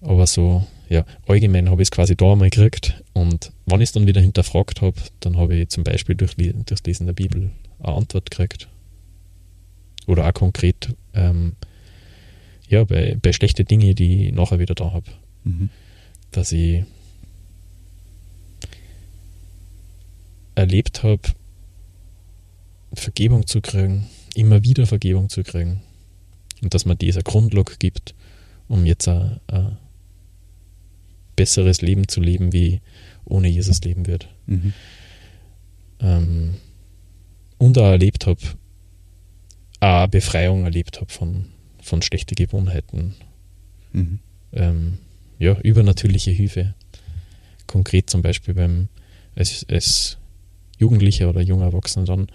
Aber 0.01 0.25
so, 0.27 0.65
ja, 0.89 1.05
allgemein 1.27 1.69
habe 1.69 1.81
ich 1.81 1.87
es 1.87 1.91
quasi 1.91 2.15
da 2.15 2.31
einmal 2.31 2.49
gekriegt. 2.49 3.03
Und 3.13 3.51
wenn 3.65 3.81
ich 3.81 3.89
es 3.89 3.91
dann 3.91 4.07
wieder 4.07 4.21
hinterfragt 4.21 4.81
habe, 4.81 4.97
dann 5.19 5.37
habe 5.37 5.55
ich 5.55 5.69
zum 5.69 5.83
Beispiel 5.83 6.15
durch, 6.15 6.35
das 6.65 6.83
Lesen 6.83 7.05
der 7.05 7.13
Bibel 7.13 7.51
eine 7.79 7.95
Antwort 7.95 8.29
gekriegt. 8.29 8.67
Oder 10.07 10.27
auch 10.27 10.33
konkret, 10.33 10.95
ähm, 11.13 11.53
ja, 12.69 12.83
bei, 12.83 13.17
bei 13.21 13.33
schlechten 13.33 13.65
Dingen, 13.65 13.95
die 13.95 14.27
ich 14.27 14.33
nachher 14.33 14.59
wieder 14.59 14.75
da 14.75 14.91
habe. 14.91 15.09
Mhm. 15.43 15.69
Dass 16.31 16.51
ich 16.51 16.83
erlebt 20.53 21.03
habe, 21.03 21.21
Vergebung 22.93 23.45
zu 23.45 23.61
kriegen, 23.61 24.07
immer 24.35 24.63
wieder 24.63 24.85
Vergebung 24.85 25.29
zu 25.29 25.43
kriegen. 25.43 25.81
Und 26.61 26.73
dass 26.73 26.85
man 26.85 26.97
dieser 26.97 27.21
Grundlage 27.21 27.75
gibt, 27.77 28.15
um 28.67 28.85
jetzt 28.85 29.07
ein, 29.07 29.39
ein 29.47 29.77
besseres 31.35 31.81
Leben 31.81 32.07
zu 32.07 32.21
leben, 32.21 32.53
wie 32.53 32.81
ohne 33.25 33.47
Jesus 33.47 33.81
leben 33.81 34.07
wird. 34.07 34.29
Mhm. 34.45 34.73
Ähm, 35.99 36.55
und 37.57 37.77
auch 37.77 37.91
erlebt 37.91 38.25
habe, 38.25 38.41
auch 39.79 40.07
Befreiung 40.07 40.63
erlebt 40.63 40.99
habe 41.01 41.11
von, 41.11 41.45
von 41.81 42.01
schlechten 42.01 42.35
Gewohnheiten. 42.35 43.15
Mhm. 43.93 44.19
Ähm, 44.53 44.97
ja, 45.39 45.59
übernatürliche 45.59 46.31
Hilfe. 46.31 46.73
Konkret 47.67 48.09
zum 48.09 48.21
Beispiel 48.21 48.53
beim, 48.53 48.87
als, 49.35 49.65
als 49.69 50.17
Jugendlicher 50.77 51.29
oder 51.29 51.41
junger 51.41 51.65
Erwachsener 51.65 52.05
dann 52.05 52.27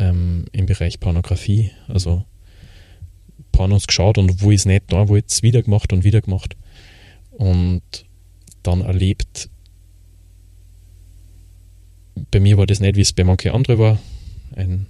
ähm, 0.00 0.46
im 0.50 0.66
Bereich 0.66 0.98
Pornografie. 0.98 1.70
Also 1.86 2.24
Pornos 3.52 3.86
geschaut 3.86 4.18
und 4.18 4.42
wo 4.42 4.50
ich 4.50 4.60
es 4.60 4.66
nicht 4.66 4.84
da 4.88 5.08
wollte, 5.08 5.26
es 5.28 5.42
wieder 5.42 5.62
gemacht 5.62 5.92
und 5.92 6.02
wieder 6.02 6.20
gemacht. 6.20 6.56
Und 7.30 7.82
dann 8.62 8.80
erlebt, 8.80 9.48
bei 12.30 12.40
mir 12.40 12.58
war 12.58 12.66
das 12.66 12.80
nicht, 12.80 12.96
wie 12.96 13.02
es 13.02 13.12
bei 13.12 13.24
manchen 13.24 13.52
anderen 13.52 13.78
war. 13.78 13.98
Ein, 14.56 14.86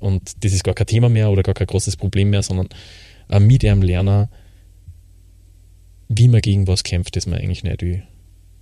und 0.00 0.44
das 0.44 0.52
ist 0.52 0.64
gar 0.64 0.74
kein 0.74 0.86
Thema 0.86 1.08
mehr 1.08 1.30
oder 1.30 1.42
gar 1.42 1.54
kein 1.54 1.66
großes 1.66 1.96
Problem 1.96 2.30
mehr, 2.30 2.42
sondern 2.42 2.68
mit 3.40 3.64
einem 3.64 3.82
Lerner, 3.82 4.28
wie 6.08 6.28
man 6.28 6.40
gegen 6.40 6.66
was 6.66 6.84
kämpft, 6.84 7.16
das 7.16 7.26
man 7.26 7.38
eigentlich 7.38 7.64
nicht 7.64 7.82
will. 7.82 8.02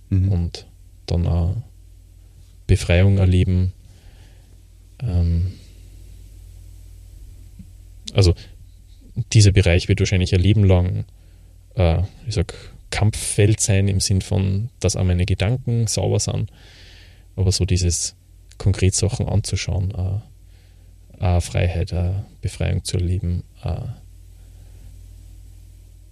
Mhm. 0.09 0.31
Und 0.31 0.67
dann 1.05 1.27
auch 1.27 1.55
Befreiung 2.67 3.17
erleben. 3.17 3.73
Ähm, 5.01 5.53
also 8.13 8.33
dieser 9.33 9.51
Bereich 9.51 9.87
wird 9.87 9.99
wahrscheinlich 9.99 10.33
ein 10.33 10.41
Leben 10.41 10.63
lang, 10.63 11.05
äh, 11.75 12.01
ich 12.27 12.35
sag, 12.35 12.53
Kampffeld 12.91 13.59
sein 13.59 13.87
im 13.87 13.99
Sinn 13.99 14.21
von, 14.21 14.69
dass 14.79 14.95
auch 14.95 15.03
meine 15.03 15.25
Gedanken 15.25 15.87
sauber 15.87 16.19
sind. 16.19 16.51
Aber 17.35 17.51
so 17.51 17.65
dieses 17.65 18.15
konkret 18.57 18.93
Sachen 18.95 19.27
anzuschauen, 19.27 19.93
äh, 21.19 21.35
äh, 21.37 21.41
Freiheit, 21.41 21.93
Befreiung 22.41 22.83
zu 22.83 22.97
erleben. 22.97 23.43
Äh, 23.63 23.75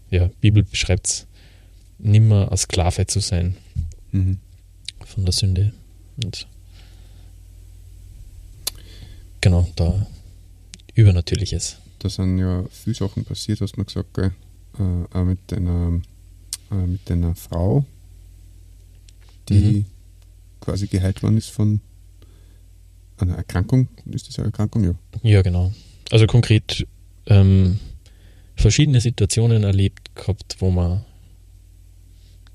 ja, 0.10 0.30
Bibel 0.42 0.64
beschreibt 0.64 1.08
es, 1.08 1.28
nimmer 1.98 2.52
als 2.52 2.64
Sklave 2.64 3.08
zu 3.08 3.20
sein 3.20 3.56
mhm. 4.12 4.40
von 5.06 5.24
der 5.24 5.34
Sünde. 5.34 5.74
Und 6.24 6.48
genau, 9.44 9.68
da 9.76 10.08
Übernatürliches. 10.96 11.78
Da 12.00 12.10
sind 12.10 12.38
ja 12.38 12.64
viele 12.72 12.96
Sachen 12.96 13.26
passiert, 13.26 13.62
hast 13.62 13.76
du 13.78 13.84
gesagt, 13.84 14.14
gell? 14.14 14.32
Äh, 14.80 15.18
auch 15.18 15.24
mit 15.26 15.40
deiner, 15.48 16.02
äh, 16.72 16.76
mit 16.76 17.10
deiner 17.10 17.36
Frau, 17.36 17.86
die 19.50 19.54
mhm. 19.54 19.86
quasi 20.62 20.88
geheilt 20.88 21.22
worden 21.22 21.38
ist 21.38 21.50
von 21.50 21.82
einer 23.18 23.36
Erkrankung. 23.36 23.88
Ist 24.06 24.28
das 24.28 24.40
eine 24.40 24.48
Erkrankung? 24.48 24.84
Ja. 24.84 24.96
Ja, 25.24 25.42
genau. 25.42 25.74
Also 26.10 26.26
konkret 26.26 26.88
ähm, 27.26 27.80
verschiedene 28.56 29.02
Situationen 29.02 29.64
erlebt 29.64 30.16
gehabt, 30.16 30.58
wo 30.60 30.72
wir 30.72 31.06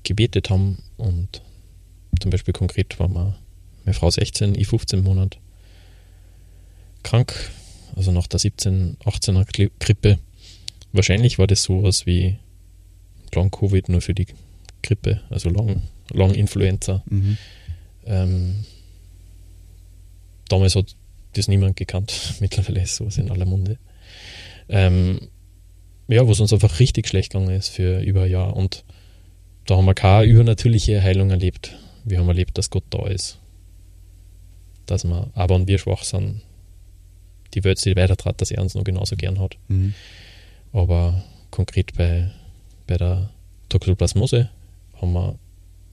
gebetet 0.03 0.49
haben 0.49 0.79
und 0.97 1.41
zum 2.19 2.31
Beispiel 2.31 2.53
konkret 2.53 2.99
war 2.99 3.07
meine 3.07 3.35
Frau 3.93 4.09
16, 4.09 4.55
ich 4.55 4.67
15 4.67 5.03
Monate 5.03 5.37
krank, 7.09 7.33
also 7.95 8.11
nach 8.11 8.27
der 8.27 8.39
17, 8.39 8.97
18er 9.03 9.69
Grippe. 9.79 10.19
Wahrscheinlich 10.91 11.39
war 11.39 11.47
das 11.47 11.63
sowas 11.63 12.05
wie 12.05 12.37
Long 13.33 13.49
Covid 13.49 13.89
nur 13.89 14.01
für 14.01 14.13
die 14.13 14.27
Grippe, 14.83 15.21
also 15.31 15.49
Long, 15.49 15.81
Long 16.11 16.35
Influenza. 16.35 17.03
Mhm. 17.09 17.37
Ähm, 18.05 18.65
damals 20.49 20.75
hat 20.75 20.95
das 21.33 21.47
niemand 21.47 21.77
gekannt, 21.77 22.35
mittlerweile 22.41 22.83
ist 22.83 22.95
sowas 22.95 23.17
in 23.17 23.31
aller 23.31 23.45
Munde. 23.45 23.79
Ähm, 24.67 25.29
ja, 26.07 26.27
wo 26.27 26.31
es 26.31 26.39
uns 26.39 26.53
einfach 26.53 26.79
richtig 26.79 27.07
schlecht 27.07 27.31
gegangen 27.31 27.55
ist 27.55 27.69
für 27.69 28.01
über 28.01 28.23
ein 28.23 28.31
Jahr 28.31 28.55
und 28.55 28.83
da 29.65 29.77
haben 29.77 29.85
wir 29.85 29.95
keine 29.95 30.25
übernatürliche 30.25 31.01
Heilung 31.01 31.31
erlebt. 31.31 31.75
Wir 32.05 32.19
haben 32.19 32.27
erlebt, 32.27 32.57
dass 32.59 32.69
Gott 32.69 32.85
da 32.91 33.07
ist. 33.07 33.39
Dass 34.85 35.03
wir, 35.05 35.29
aber 35.33 35.55
wenn 35.55 35.67
wir 35.67 35.77
schwach 35.77 36.03
sind, 36.03 36.41
die 37.53 37.63
Welt 37.63 37.79
sich 37.79 37.95
weitertrat, 37.95 38.41
dass 38.41 38.51
er 38.51 38.61
uns 38.61 38.75
noch 38.75 38.83
genauso 38.83 39.15
gern 39.15 39.39
hat. 39.39 39.57
Mhm. 39.67 39.93
Aber 40.71 41.23
konkret 41.51 41.95
bei, 41.95 42.31
bei 42.87 42.97
der 42.97 43.29
Toxoplasmose 43.69 44.49
haben 45.01 45.13
wir 45.13 45.39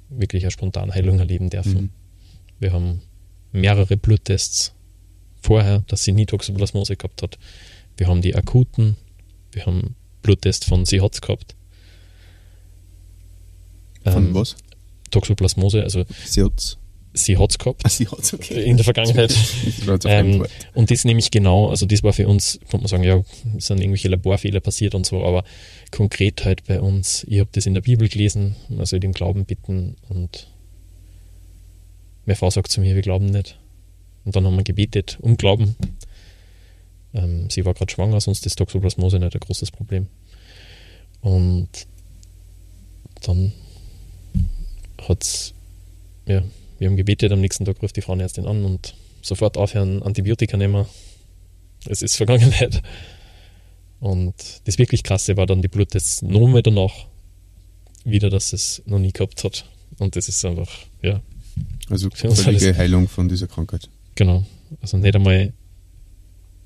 wirklich 0.09 0.45
eine 0.45 0.51
Spontanheilung 0.51 1.19
erleben 1.19 1.51
dürfen. 1.51 1.73
Mhm. 1.73 1.91
Wir 2.59 2.73
haben 2.73 3.03
mehrere 3.53 3.97
Bluttests 3.97 4.75
vorher, 5.41 5.83
dass 5.87 6.05
sie 6.05 6.13
nie 6.13 6.27
Toxoplasmose 6.27 6.97
gehabt 6.97 7.23
hat. 7.23 7.39
Wir 7.97 8.09
haben 8.09 8.21
die 8.21 8.35
akuten, 8.35 8.97
wir 9.53 9.67
haben 9.67 9.95
Bluttest 10.23 10.65
von 10.65 10.85
sie 10.85 11.01
hat 11.01 11.21
gehabt. 11.23 11.55
Von 14.05 14.29
ähm, 14.29 14.35
was? 14.35 14.57
Toxoplasmose, 15.11 15.83
also 15.83 16.05
sie 16.25 16.43
hat's. 16.43 16.79
Sie 17.17 17.39
hat 17.39 17.51
es 17.51 17.59
gehabt. 17.59 17.83
Ah, 17.85 17.89
sie 17.89 18.07
hat's, 18.07 18.33
okay. 18.33 18.65
In 18.65 18.77
der 18.77 18.85
Vergangenheit. 18.85 19.35
Ähm, 20.05 20.47
und 20.75 20.91
das 20.91 21.05
nämlich 21.05 21.31
genau, 21.31 21.69
also 21.69 21.87
das 21.87 22.03
war 22.03 22.13
für 22.13 22.29
uns, 22.29 22.59
kann 22.71 22.81
man 22.81 22.89
sagen, 22.89 23.05
ja, 23.05 23.23
es 23.57 23.67
sind 23.67 23.81
irgendwelche 23.81 24.09
Laborfehler 24.09 24.61
passiert 24.61 24.95
und 24.95 25.07
so, 25.07 25.25
aber 25.25 25.45
konkret 25.91 26.45
halt 26.45 26.65
bei 26.65 26.81
uns, 26.81 27.25
ich 27.29 27.41
habe 27.41 27.49
das 27.53 27.67
in 27.67 27.75
der 27.75 27.81
Bibel 27.81 28.09
gelesen, 28.09 28.57
also 28.79 28.99
dem 28.99 29.13
Glauben 29.13 29.45
bitten 29.45 29.97
und 30.09 30.49
meine 32.27 32.37
Frau 32.37 32.51
sagt 32.51 32.71
zu 32.71 32.81
mir, 32.81 32.95
wir 32.95 33.03
glauben 33.03 33.27
nicht. 33.27 33.59
Und 34.25 34.35
dann 34.35 34.45
haben 34.45 34.57
wir 34.57 34.65
gebetet 34.65 35.19
um 35.21 35.37
Glauben. 35.37 35.77
Ähm, 37.15 37.49
sie 37.49 37.65
war 37.65 37.75
gerade 37.75 37.93
schwanger, 37.93 38.21
sonst 38.21 38.45
ist 38.45 38.57
Toxoplasmose 38.57 39.19
nicht 39.19 39.35
ein 39.35 39.41
großes 39.41 39.71
Problem. 39.71 40.09
Und 41.21 41.69
dann 43.23 43.53
hat's, 45.09 45.55
ja, 46.27 46.43
wir 46.79 46.89
haben 46.89 46.97
gebetet, 46.97 47.33
am 47.33 47.41
nächsten 47.41 47.65
Tag 47.65 47.83
ruft 47.83 47.97
die 47.97 48.03
Frauenärztin 48.03 48.47
an 48.47 48.65
und 48.65 48.95
sofort 49.23 49.57
aufhören, 49.57 50.03
Antibiotika 50.03 50.57
nehmen. 50.57 50.87
Es 51.89 52.03
ist 52.03 52.17
Vergangenheit. 52.17 52.83
Und 54.01 54.35
das 54.65 54.79
wirklich 54.79 55.03
Krasse 55.03 55.37
war 55.37 55.47
dann 55.47 55.63
die 55.63 55.69
Bluttests 55.69 56.23
nochmal 56.23 56.63
danach 56.63 56.93
wieder, 58.05 58.31
dass 58.31 58.53
es 58.53 58.83
noch 58.87 58.99
nie 58.99 59.13
gehabt 59.13 59.43
hat. 59.45 59.65
Und 59.99 60.17
das 60.17 60.29
ist 60.29 60.45
einfach, 60.45 60.71
ja, 61.03 61.21
Also 61.89 62.11
für 62.13 62.29
uns 62.29 62.43
völlige 62.43 62.77
Heilung 62.77 63.09
von 63.09 63.29
dieser 63.29 63.47
Krankheit. 63.47 63.89
genau. 64.15 64.45
Also 64.83 64.97
nicht 64.97 65.15
einmal, 65.15 65.53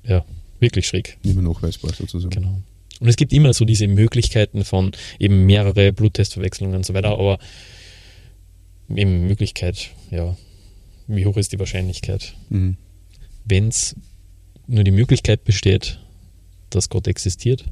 ja, 0.03 0.25
wirklich 0.59 0.87
schräg. 0.87 1.17
Nicht 1.23 1.35
mehr 1.35 1.43
nachweisbar 1.43 1.93
sozusagen. 1.93 2.31
Genau. 2.31 2.61
Und 2.99 3.07
es 3.07 3.15
gibt 3.15 3.31
immer 3.31 3.53
so 3.53 3.63
diese 3.63 3.87
Möglichkeiten 3.87 4.65
von 4.65 4.91
eben 5.19 5.45
mehrere 5.45 5.93
Bluttestverwechslungen 5.93 6.75
und 6.75 6.85
so 6.85 6.93
weiter, 6.93 7.09
aber 7.09 7.39
eben 8.97 9.27
Möglichkeit, 9.27 9.91
ja, 10.09 10.35
wie 11.07 11.25
hoch 11.25 11.37
ist 11.37 11.51
die 11.51 11.59
Wahrscheinlichkeit? 11.59 12.35
Mhm. 12.49 12.77
wenn 13.43 13.69
es 13.69 13.95
nur 14.67 14.83
die 14.83 14.91
Möglichkeit 14.91 15.43
besteht, 15.43 15.99
dass 16.69 16.89
Gott 16.89 17.07
existiert, 17.07 17.65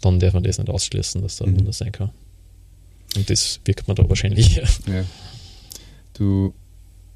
dann 0.00 0.18
darf 0.18 0.34
man 0.34 0.42
das 0.42 0.58
nicht 0.58 0.70
ausschließen, 0.70 1.22
dass 1.22 1.36
da 1.36 1.44
ein 1.44 1.52
Mhm. 1.52 1.58
Wunder 1.58 1.72
sein 1.72 1.92
kann. 1.92 2.10
Und 3.16 3.28
das 3.30 3.60
wirkt 3.64 3.86
man 3.86 3.94
da 3.94 4.08
wahrscheinlich. 4.08 4.56
Ja. 4.86 5.04
Du 6.14 6.54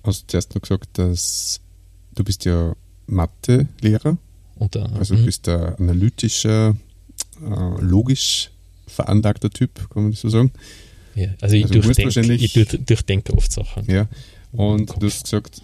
hast 0.04 0.30
zuerst 0.30 0.54
noch 0.54 0.62
gesagt, 0.62 0.98
dass 0.98 1.60
du 2.14 2.24
bist 2.24 2.44
ja 2.44 2.74
Mathe-Lehrer, 3.06 4.18
unter, 4.56 4.92
also 4.94 5.14
du 5.14 5.22
mhm. 5.22 5.26
bist 5.26 5.48
ein 5.48 5.74
analytischer, 5.76 6.76
äh, 7.40 7.80
logisch 7.80 8.50
veranlagter 8.86 9.50
Typ, 9.50 9.88
kann 9.90 10.04
man 10.04 10.12
das 10.12 10.20
so 10.20 10.28
sagen. 10.28 10.52
Ja, 11.14 11.28
also 11.40 11.56
ich 11.56 11.64
also 11.64 11.74
durchdenke 11.74 12.04
wahrscheinlich- 12.04 12.42
ich 12.42 12.52
durch, 12.52 12.84
durchdenke 12.84 13.34
oft 13.34 13.52
Sachen. 13.52 13.84
Ja. 13.90 14.08
Und 14.52 14.90
du 15.00 15.06
hast 15.06 15.24
gesagt, 15.24 15.62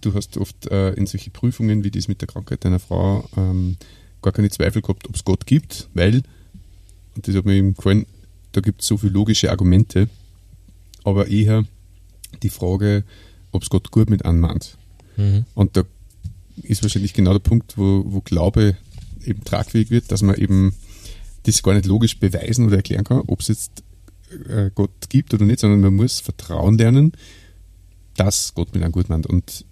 du 0.00 0.14
hast 0.14 0.36
oft 0.36 0.66
äh, 0.70 0.92
in 0.94 1.06
solche 1.06 1.30
Prüfungen 1.30 1.84
wie 1.84 1.90
das 1.90 2.08
mit 2.08 2.20
der 2.20 2.28
Krankheit 2.28 2.64
deiner 2.64 2.78
Frau 2.78 3.28
ähm, 3.36 3.76
gar 4.20 4.32
keine 4.32 4.50
Zweifel 4.50 4.82
gehabt, 4.82 5.08
ob 5.08 5.14
es 5.14 5.24
Gott 5.24 5.46
gibt, 5.46 5.88
weil, 5.94 6.22
und 7.16 7.26
das 7.26 7.34
hat 7.34 7.44
mir 7.44 7.54
eben 7.54 7.74
gefallen, 7.74 8.06
da 8.52 8.60
gibt 8.60 8.82
es 8.82 8.86
so 8.86 8.96
viele 8.96 9.12
logische 9.12 9.50
Argumente, 9.50 10.08
aber 11.04 11.28
eher 11.28 11.64
die 12.42 12.50
Frage, 12.50 13.04
ob 13.50 13.62
es 13.62 13.70
Gott 13.70 13.90
gut 13.90 14.10
mit 14.10 14.24
anmahnt. 14.24 14.76
Mhm. 15.16 15.44
Und 15.54 15.76
da 15.76 15.84
ist 16.62 16.82
wahrscheinlich 16.82 17.14
genau 17.14 17.32
der 17.32 17.40
Punkt, 17.40 17.76
wo, 17.78 18.04
wo 18.06 18.20
Glaube 18.20 18.76
eben 19.24 19.44
tragfähig 19.44 19.90
wird, 19.90 20.10
dass 20.12 20.22
man 20.22 20.36
eben 20.36 20.74
das 21.44 21.62
gar 21.62 21.74
nicht 21.74 21.86
logisch 21.86 22.18
beweisen 22.18 22.66
oder 22.66 22.76
erklären 22.76 23.04
kann, 23.04 23.22
ob 23.26 23.40
es 23.40 23.48
jetzt 23.48 23.82
äh, 24.48 24.70
Gott 24.74 24.90
gibt 25.08 25.32
oder 25.34 25.44
nicht, 25.44 25.60
sondern 25.60 25.80
man 25.80 25.94
muss 25.94 26.20
Vertrauen 26.20 26.78
lernen, 26.78 27.12
dass 28.16 28.54
Gott 28.54 28.74
mit 28.74 28.82
einem 28.82 28.92
gut 28.92 29.08
meint. 29.08 29.26
Und 29.26 29.64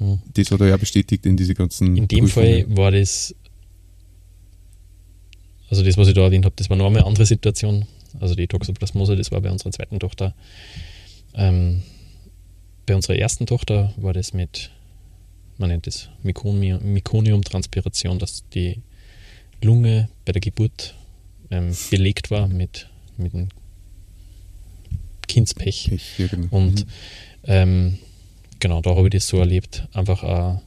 Mhm. 0.00 0.20
das 0.34 0.50
hat 0.50 0.60
er 0.60 0.68
ja 0.68 0.76
bestätigt 0.76 1.24
in 1.24 1.36
diese 1.36 1.54
ganzen 1.54 1.96
In 1.96 2.08
dem 2.08 2.20
Prüfungen. 2.20 2.66
Fall 2.66 2.76
war 2.76 2.90
das, 2.90 3.34
also 5.70 5.82
das, 5.82 5.96
was 5.96 6.08
ich 6.08 6.14
da 6.14 6.22
erwähnt 6.22 6.44
habe, 6.44 6.54
das 6.56 6.68
war 6.70 6.76
noch 6.76 6.86
einmal 6.86 7.00
eine 7.02 7.08
andere 7.08 7.26
Situation. 7.26 7.86
Also 8.20 8.34
die 8.34 8.46
Toxoplasmose, 8.46 9.16
das 9.16 9.32
war 9.32 9.40
bei 9.40 9.50
unserer 9.50 9.72
zweiten 9.72 9.98
Tochter. 9.98 10.34
Ähm, 11.34 11.82
bei 12.86 12.94
unserer 12.94 13.16
ersten 13.16 13.46
Tochter 13.46 13.92
war 13.96 14.12
das 14.12 14.32
mit, 14.34 14.70
man 15.58 15.68
nennt 15.70 15.86
es 15.86 16.08
Mekoni- 16.22 16.78
Mekoniumtranspiration, 16.80 18.18
dass 18.18 18.44
die 18.50 18.80
Lunge 19.62 20.08
bei 20.24 20.32
der 20.32 20.40
Geburt 20.40 20.94
ähm, 21.50 21.74
belegt 21.90 22.30
war 22.30 22.46
mit, 22.48 22.88
mit 23.16 23.34
einem 23.34 23.48
Kindspech. 25.26 25.86
Pech, 25.90 26.28
genau. 26.30 26.46
Und 26.50 26.80
Mhm. 26.86 26.90
ähm, 27.44 27.98
genau, 28.60 28.80
da 28.80 28.90
habe 28.96 29.08
ich 29.08 29.12
das 29.12 29.26
so 29.28 29.38
erlebt. 29.38 29.86
Einfach 29.92 30.22
äh, 30.22 30.58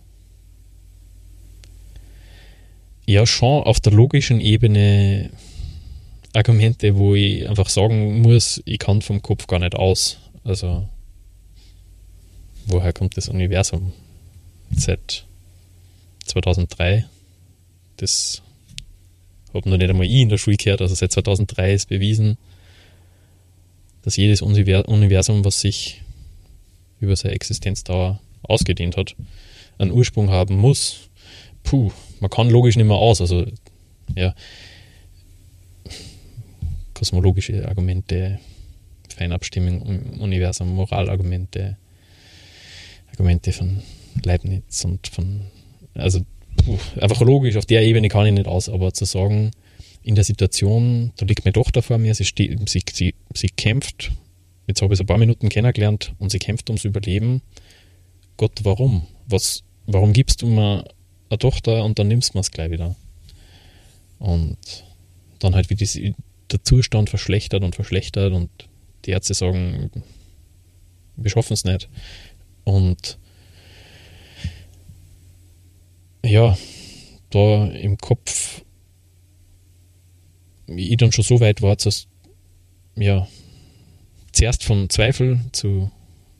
ja 3.06 3.26
schon 3.26 3.64
auf 3.64 3.80
der 3.80 3.94
logischen 3.94 4.42
Ebene 4.42 5.30
Argumente, 6.34 6.96
wo 6.98 7.16
ich 7.16 7.48
einfach 7.50 7.70
sagen 7.70 8.22
muss, 8.22 8.62
ich 8.66 8.80
kann 8.80 9.02
vom 9.02 9.22
Kopf 9.22 9.48
gar 9.48 9.60
nicht 9.60 9.76
aus. 9.76 10.18
Also 10.44 10.88
woher 12.68 12.94
kommt 12.94 13.18
das 13.18 13.30
Universum? 13.30 13.94
Seit 14.72 15.26
2003. 16.26 17.06
Das 17.96 18.42
habe 19.54 19.70
noch 19.70 19.78
nicht 19.78 19.90
einmal 19.90 20.06
ich 20.06 20.12
in 20.14 20.30
der 20.30 20.38
Schule 20.38 20.58
gehört. 20.58 20.82
Also 20.82 20.94
seit 20.94 21.12
2003 21.14 21.74
ist 21.74 21.90
bewiesen, 21.90 22.38
dass 24.08 24.16
jedes 24.16 24.42
Univer- 24.42 24.88
Universum, 24.88 25.44
was 25.44 25.60
sich 25.60 26.02
über 27.02 27.14
seine 27.18 27.36
Existenzdauer 27.36 28.22
ausgedehnt 28.42 28.96
hat, 28.96 29.18
einen 29.80 29.92
Ursprung 29.92 30.30
haben 30.30 30.56
muss. 30.56 31.10
Puh, 31.64 31.92
man 32.22 32.30
kann 32.30 32.50
logisch 32.50 32.78
nicht 32.78 32.86
mehr 32.86 32.96
aus. 32.96 33.20
Also, 33.20 33.46
ja, 34.16 34.34
kosmologische 36.94 37.68
Argumente, 37.68 38.40
Feinabstimmung 39.14 39.86
im 39.86 40.22
Universum, 40.22 40.74
Moralargumente, 40.74 41.76
Argumente 43.10 43.52
von 43.52 43.82
Leibniz 44.24 44.86
und 44.86 45.06
von, 45.08 45.42
also 45.96 46.22
puh, 46.56 46.78
einfach 47.02 47.20
logisch, 47.20 47.58
auf 47.58 47.66
der 47.66 47.82
Ebene 47.82 48.08
kann 48.08 48.26
ich 48.26 48.32
nicht 48.32 48.48
aus, 48.48 48.70
aber 48.70 48.94
zu 48.94 49.04
sagen, 49.04 49.52
in 50.08 50.16
der 50.16 50.24
Situation, 50.24 51.12
da 51.18 51.26
liegt 51.26 51.44
meine 51.44 51.52
Tochter 51.52 51.82
vor 51.82 51.98
mir, 51.98 52.16
sie, 52.16 52.24
steht, 52.24 52.70
sie, 52.70 52.82
sie, 52.94 53.14
sie 53.34 53.50
kämpft, 53.50 54.14
jetzt 54.66 54.82
habe 54.82 54.94
ich 54.94 54.98
sie 54.98 55.04
ein 55.04 55.08
paar 55.08 55.18
Minuten 55.18 55.50
kennengelernt 55.50 56.14
und 56.18 56.32
sie 56.32 56.40
kämpft 56.40 56.70
ums 56.70 56.86
Überleben. 56.86 57.42
Gott, 58.38 58.54
warum? 58.64 59.06
Was, 59.28 59.64
warum 59.86 60.14
gibst 60.14 60.42
du 60.42 60.48
mir 60.48 60.86
eine 61.30 61.38
Tochter 61.38 61.84
und 61.84 62.00
dann 62.00 62.08
nimmst 62.08 62.34
du 62.34 62.40
es 62.40 62.52
gleich 62.52 62.72
wieder? 62.72 62.96
Und 64.20 64.58
dann 65.40 65.56
halt, 65.56 65.70
wie 65.70 66.16
der 66.52 66.64
Zustand 66.64 67.10
verschlechtert 67.10 67.64
und 67.64 67.76
verschlechtert 67.76 68.32
und 68.32 68.50
die 69.04 69.12
Ärzte 69.12 69.34
sagen, 69.34 69.92
wir 71.18 71.30
schaffen 71.30 71.52
es 71.52 71.66
nicht. 71.66 71.90
Und 72.64 73.18
ja, 76.24 76.58
da 77.30 77.66
im 77.66 77.98
Kopf 77.98 78.64
ich 80.68 80.98
dann 80.98 81.12
schon 81.12 81.24
so 81.24 81.40
weit 81.40 81.62
war, 81.62 81.76
dass 81.76 82.08
ja 82.96 83.28
zuerst 84.32 84.64
von 84.64 84.90
Zweifel 84.90 85.40
zu 85.52 85.92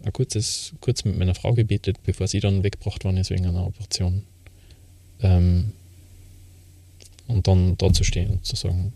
ein 0.04 0.14
kurzes, 0.14 0.74
kurz 0.82 1.04
mit 1.04 1.18
meiner 1.18 1.36
Frau 1.36 1.54
gebetet, 1.54 1.98
bevor 2.04 2.28
sie 2.28 2.40
dann 2.40 2.64
weggebracht 2.64 3.04
worden 3.04 3.18
ist 3.18 3.30
wegen 3.30 3.46
einer 3.46 3.66
Operation. 3.66 4.24
Ähm, 5.22 5.74
und 7.28 7.48
dann 7.48 7.78
da 7.78 7.92
zu 7.92 8.04
stehen 8.04 8.30
und 8.30 8.46
zu 8.46 8.56
sagen, 8.56 8.94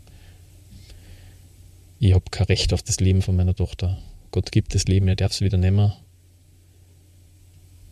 ich 2.00 2.14
habe 2.14 2.26
kein 2.32 2.48
Recht 2.48 2.74
auf 2.74 2.82
das 2.82 3.00
Leben 3.00 3.22
von 3.22 3.36
meiner 3.36 3.56
Tochter. 3.56 3.98
Gott 4.32 4.52
gibt 4.52 4.74
das 4.74 4.86
Leben, 4.86 5.08
er 5.08 5.16
darf 5.16 5.32
es 5.32 5.42
wieder 5.42 5.58
nehmen. 5.58 5.92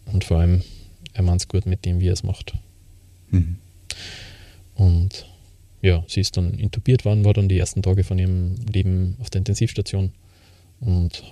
Und 0.06 0.24
vor 0.24 0.40
allem, 0.40 0.64
er 1.14 1.24
meint 1.24 1.42
es 1.42 1.48
gut 1.48 1.66
mit 1.66 1.86
dem, 1.86 2.00
wie 2.00 2.08
er 2.08 2.14
es 2.14 2.24
macht. 2.24 2.54
Mhm. 3.30 3.58
Und 4.76 5.28
ja, 5.82 6.04
sie 6.08 6.22
ist 6.22 6.36
dann 6.38 6.54
intubiert 6.54 7.06
worden, 7.06 7.26
war 7.26 7.34
dann 7.34 7.50
die 7.50 7.58
ersten 7.58 7.82
Tage 7.82 8.04
von 8.04 8.20
ihrem 8.20 8.56
Leben 8.72 9.16
auf 9.20 9.30
der 9.30 9.40
Intensivstation 9.40 10.12
und 10.80 11.24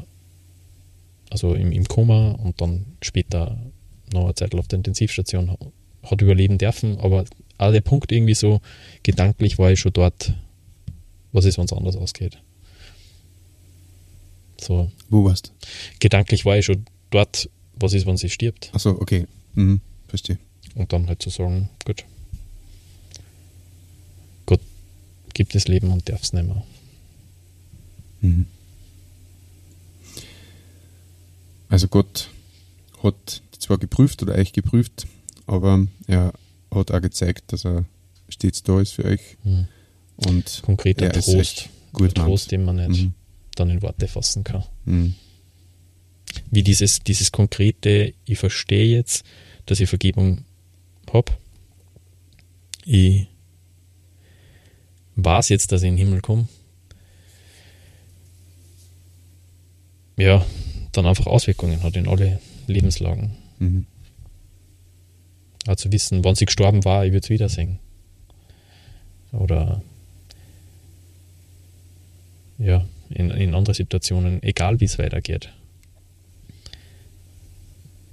also 1.29 1.53
im, 1.53 1.71
im 1.71 1.86
Koma 1.88 2.31
und 2.31 2.62
dann 2.62 2.86
später 3.01 3.57
noch 4.13 4.25
eine 4.25 4.36
Zeit 4.36 4.55
auf 4.55 4.67
der 4.67 4.77
Intensivstation 4.77 5.57
hat 6.03 6.21
überleben 6.21 6.57
dürfen, 6.57 6.97
aber 6.99 7.25
auch 7.57 7.71
der 7.71 7.81
Punkt 7.81 8.12
irgendwie 8.12 8.36
so 8.36 8.62
gedanklich 9.03 9.57
war 9.57 9.71
ich 9.71 9.79
schon 9.79 9.93
dort, 9.93 10.33
was 11.33 11.45
ist, 11.45 11.57
wenn 11.57 11.65
es 11.65 11.73
anders 11.73 11.95
ausgeht. 11.97 12.38
So, 14.60 14.91
Wo 15.10 15.25
warst 15.25 15.47
du? 15.47 15.67
gedanklich 15.99 16.45
war 16.45 16.57
ich 16.57 16.65
schon 16.65 16.86
dort, 17.10 17.49
was 17.75 17.93
ist, 17.93 18.05
wenn 18.05 18.17
sie 18.17 18.29
stirbt. 18.29 18.71
Achso, 18.73 18.91
okay. 18.91 19.27
Mhm. 19.53 19.81
Verstehe. 20.07 20.39
Und 20.75 20.93
dann 20.93 21.07
halt 21.07 21.21
zu 21.21 21.29
sagen, 21.29 21.69
gut, 21.86 22.05
Gott 24.45 24.62
gibt 25.38 25.54
das 25.54 25.67
Leben 25.67 25.91
und 25.91 26.10
darf 26.10 26.23
es 26.23 26.34
nicht 26.34 26.47
mehr. 26.47 26.63
Mhm. 28.21 28.47
Also 31.69 31.88
Gott 31.88 32.30
hat 33.04 33.43
zwar 33.60 33.78
geprüft 33.78 34.23
oder 34.23 34.34
euch 34.34 34.52
geprüft, 34.52 35.06
aber 35.45 35.86
er 36.08 36.34
hat 36.73 36.91
auch 36.91 37.02
gezeigt, 37.02 37.54
dass 37.54 37.65
er 37.65 37.86
stets 38.30 38.63
da 38.63 38.82
ist 38.82 38.93
für 38.93 39.06
euch. 39.06 39.38
Mhm. 39.43 39.67
Und 40.15 40.63
Konkreter 40.65 41.06
er 41.06 41.13
Trost, 41.13 41.69
gut 41.93 42.17
der 42.17 42.26
Trost, 42.26 42.52
den 42.52 42.65
man 42.65 42.78
nicht 42.78 43.04
Mhm. 43.04 43.13
dann 43.54 43.69
in 43.69 43.84
Worte 43.84 44.08
fassen 44.08 44.43
kann. 44.43 44.63
Mhm. 44.86 45.13
Wie 46.50 46.63
dieses, 46.63 47.02
dieses 47.02 47.32
konkrete, 47.32 48.15
ich 48.26 48.39
verstehe 48.39 48.88
jetzt, 48.88 49.23
dass 49.67 49.80
ich 49.80 49.88
Vergebung 49.88 50.45
habe. 51.13 51.32
Ich 52.86 53.28
weiß 55.17 55.49
jetzt, 55.49 55.71
dass 55.71 55.82
ich 55.82 55.89
in 55.89 55.97
den 55.97 56.06
Himmel 56.06 56.21
komme. 56.21 56.47
Ja, 60.17 60.45
dann 60.93 61.06
einfach 61.06 61.27
Auswirkungen 61.27 61.84
hat 61.84 61.95
in 61.95 62.08
alle 62.08 62.39
Lebenslagen. 62.67 63.32
Mhm. 63.60 63.86
Also 65.67 65.91
wissen, 65.91 66.23
wann 66.23 66.36
sie 66.36 66.45
gestorben 66.45 66.86
war, 66.86 67.06
ich 67.06 67.12
würde 67.12 67.25
es 67.25 67.30
wiedersehen. 67.30 67.80
Oder 69.32 69.82
ja, 72.58 72.86
in, 73.10 73.30
in 73.32 73.53
andere 73.53 73.75
Situationen, 73.75 74.41
egal 74.41 74.80
wie 74.80 74.86
es 74.86 74.97
weitergeht. 74.97 75.51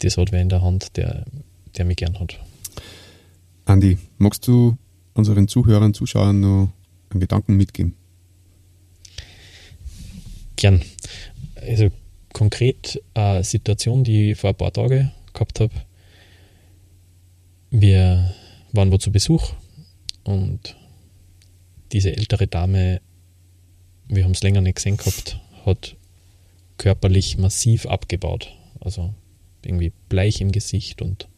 Das 0.01 0.19
hat 0.19 0.33
wer 0.33 0.43
in 0.43 0.49
der 0.49 0.63
Hand, 0.63 0.97
der, 0.97 1.25
der 1.77 1.85
mich 1.85 1.97
gern 1.97 2.19
hat. 2.19 2.39
Andi, 3.65 3.97
magst 4.19 4.47
du 4.47 4.77
unseren 5.15 5.49
Zuhörern, 5.49 5.95
Zuschauern 5.95 6.41
noch 6.41 6.73
einen 7.15 7.21
Gedanken 7.21 7.57
mitgeben? 7.57 7.95
Gern. 10.57 10.83
Also 11.57 11.91
konkret 12.33 13.03
eine 13.15 13.45
Situation, 13.45 14.05
die 14.05 14.33
ich 14.33 14.39
vor 14.39 14.51
ein 14.51 14.57
paar 14.57 14.73
Tagen 14.73 15.13
gehabt 15.33 15.61
habe. 15.61 15.73
Wir 17.71 18.35
waren 18.73 18.93
wo 18.93 18.99
zu 18.99 19.11
Besuch 19.11 19.53
und 20.25 20.77
diese 21.93 22.15
ältere 22.17 22.47
Dame, 22.47 23.01
wir 24.09 24.25
haben 24.25 24.33
es 24.33 24.43
länger 24.43 24.61
nicht 24.61 24.77
gesehen 24.77 24.97
gehabt, 24.97 25.41
hat 25.65 25.97
körperlich 26.77 27.39
massiv 27.39 27.87
abgebaut. 27.87 28.53
Also 28.81 29.15
irgendwie 29.65 29.93
bleich 30.09 30.41
im 30.41 30.53
Gesicht 30.53 31.03
und 31.03 31.29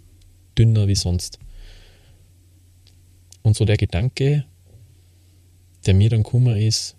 dünner 0.58 0.88
wie 0.88 0.94
sonst. 0.94 1.38
Und 3.42 3.56
so 3.56 3.64
der 3.64 3.76
Gedanke, 3.76 4.44
der 5.86 5.94
mir 5.94 6.10
dann 6.10 6.22
kummer 6.22 6.56
ist, 6.56 6.96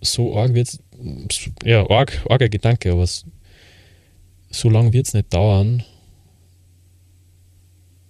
so 0.00 0.36
arg 0.36 0.54
wird 0.54 0.78
ja, 1.64 1.88
arg, 1.88 2.24
arger 2.28 2.48
Gedanke, 2.48 2.92
aber 2.92 3.06
so 4.50 4.68
lange 4.68 4.92
wird 4.92 5.06
es 5.06 5.14
nicht 5.14 5.32
dauern. 5.32 5.84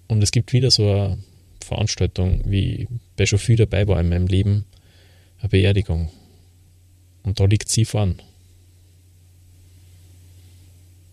Und 0.09 0.23
es 0.23 0.33
gibt 0.33 0.53
wieder 0.53 0.71
so 0.71 0.91
eine 0.91 1.19
Veranstaltung, 1.63 2.43
wie 2.45 2.89
bei 3.17 3.27
schon 3.27 3.39
viel 3.39 3.57
dabei 3.57 3.87
war 3.87 4.01
in 4.01 4.09
meinem 4.09 4.27
Leben, 4.27 4.65
eine 5.39 5.49
Beerdigung. 5.49 6.11
Und 7.23 7.39
da 7.39 7.45
liegt 7.45 7.69
sie 7.69 7.85
vorn. 7.85 8.21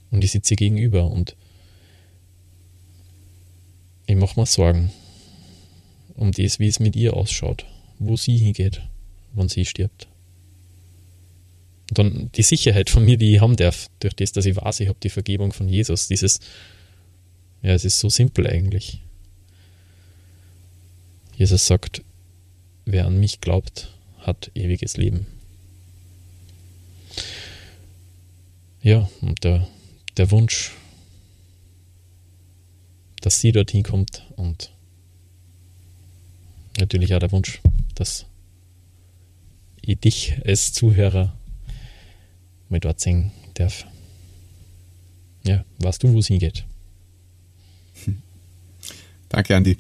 Und 0.10 0.24
ich 0.24 0.32
sitze 0.32 0.54
ihr 0.54 0.58
gegenüber 0.58 1.12
und 1.12 1.36
ich 4.06 4.16
mache 4.16 4.40
mir 4.40 4.46
Sorgen 4.46 4.92
um 6.18 6.32
das, 6.32 6.60
wie 6.60 6.68
es 6.68 6.80
mit 6.80 6.96
ihr 6.96 7.14
ausschaut, 7.14 7.66
wo 8.00 8.18
sie 8.18 8.38
hingeht, 8.38 8.82
wenn 9.34 9.48
sie 9.48 9.66
stirbt. 9.66 10.08
Und 11.90 12.00
dann 12.00 12.32
die 12.34 12.44
Sicherheit 12.44 12.90
von 12.90 13.06
mir, 13.06 13.18
die 13.18 13.36
ich 13.36 13.42
haben 13.42 13.56
darf, 13.56 13.90
durch 14.00 14.16
das, 14.16 14.34
dass 14.34 14.46
ich 14.46 14.58
weiß, 14.58 14.82
ich 14.82 14.90
habe 14.90 15.00
die 15.02 15.10
Vergebung 15.10 15.54
von 15.54 15.70
Jesus. 15.70 16.10
Dieses, 16.10 16.42
ja, 17.62 17.72
es 17.72 17.86
ist 17.86 18.00
so 18.00 18.10
simpel 18.10 18.46
eigentlich. 18.48 19.00
Jesus 21.38 21.66
sagt, 21.66 22.02
wer 22.86 23.06
an 23.06 23.20
mich 23.20 23.40
glaubt, 23.40 23.94
hat 24.20 24.52
ewiges 24.56 24.98
Leben. 24.98 25.28
Ja, 28.82 29.10
und 29.22 29.44
der, 29.44 29.68
der 30.18 30.32
Wunsch, 30.32 30.72
dass 33.22 33.40
sie 33.40 33.52
dorthin 33.52 33.84
kommt 33.84 34.26
und 34.36 34.72
natürlich 36.78 37.14
auch 37.14 37.20
der 37.20 37.32
Wunsch, 37.32 37.62
dass 37.96 38.26
ich 39.82 40.00
dich 40.00 40.36
als 40.46 40.74
Zuhörer 40.74 41.34
mal 42.70 42.80
dort 42.80 43.00
singen 43.00 43.32
darf. 43.54 43.86
Ja, 45.46 45.64
weißt 45.80 46.04
du, 46.04 46.14
wo 46.14 46.20
es 46.20 46.28
hingeht? 46.28 46.66
Danke, 49.30 49.56
Andi. 49.56 49.78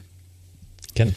Gerne. 0.93 1.13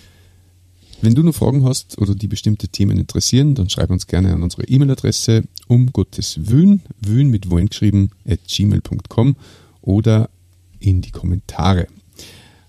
Wenn 1.03 1.15
du 1.15 1.23
noch 1.23 1.35
Fragen 1.35 1.65
hast 1.65 1.97
oder 1.99 2.15
die 2.15 2.29
bestimmte 2.29 2.69
Themen 2.69 2.99
interessieren, 2.99 3.55
dann 3.55 3.71
schreib 3.71 3.91
uns 3.91 4.07
gerne 4.07 4.35
an 4.35 4.43
unsere 4.43 4.65
E-Mail-Adresse 4.65 5.45
um 5.67 5.93
Gottes 5.93 6.39
Wün, 6.51 6.83
Wün 7.01 7.31
mit 7.31 7.49
Wollen 7.49 7.69
geschrieben, 7.69 8.11
at 8.27 8.41
gmail.com 8.47 9.37
oder 9.81 10.29
in 10.79 11.01
die 11.01 11.11
Kommentare. 11.11 11.87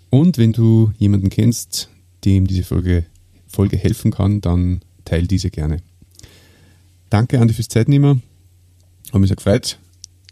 Und 0.10 0.38
wenn 0.38 0.54
du 0.54 0.94
jemanden 0.98 1.30
kennst, 1.30 1.90
dem 2.26 2.48
diese 2.48 2.64
Folge, 2.64 3.06
Folge 3.48 3.78
helfen 3.78 4.12
kann, 4.12 4.42
dann 4.42 4.82
teil 5.06 5.28
diese 5.28 5.50
gerne. 5.50 5.78
Danke, 7.10 7.40
Andi, 7.40 7.54
fürs 7.54 7.68
Zeitnehmen. 7.68 8.24
Hat 9.12 9.20
mich 9.20 9.28
sehr 9.28 9.36
gefreut, 9.36 9.78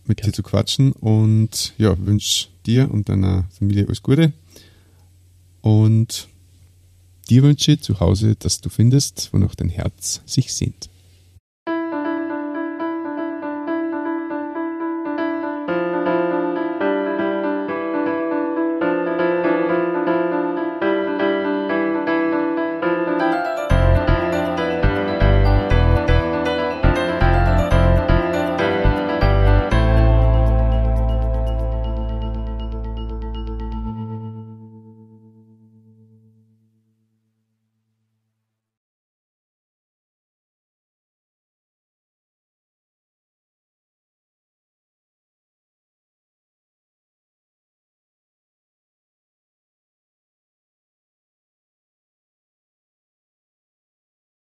mit 0.06 0.18
Gerne. 0.18 0.32
dir 0.32 0.36
zu 0.36 0.44
quatschen 0.44 0.94
und 0.94 1.74
ja, 1.78 1.98
wünsche 2.06 2.48
dir 2.66 2.90
und 2.92 3.10
deiner 3.10 3.46
Familie 3.52 3.86
alles 3.86 4.02
Gute. 4.02 4.32
Und 5.62 6.30
dir 7.30 7.44
wünsche 7.44 7.74
ich 7.74 7.82
zu 7.82 8.00
Hause, 8.00 8.36
dass 8.36 8.62
du 8.62 8.70
findest, 8.70 9.34
wonach 9.34 9.56
dein 9.56 9.70
Herz 9.70 10.22
sich 10.26 10.54
sehnt. 10.54 10.90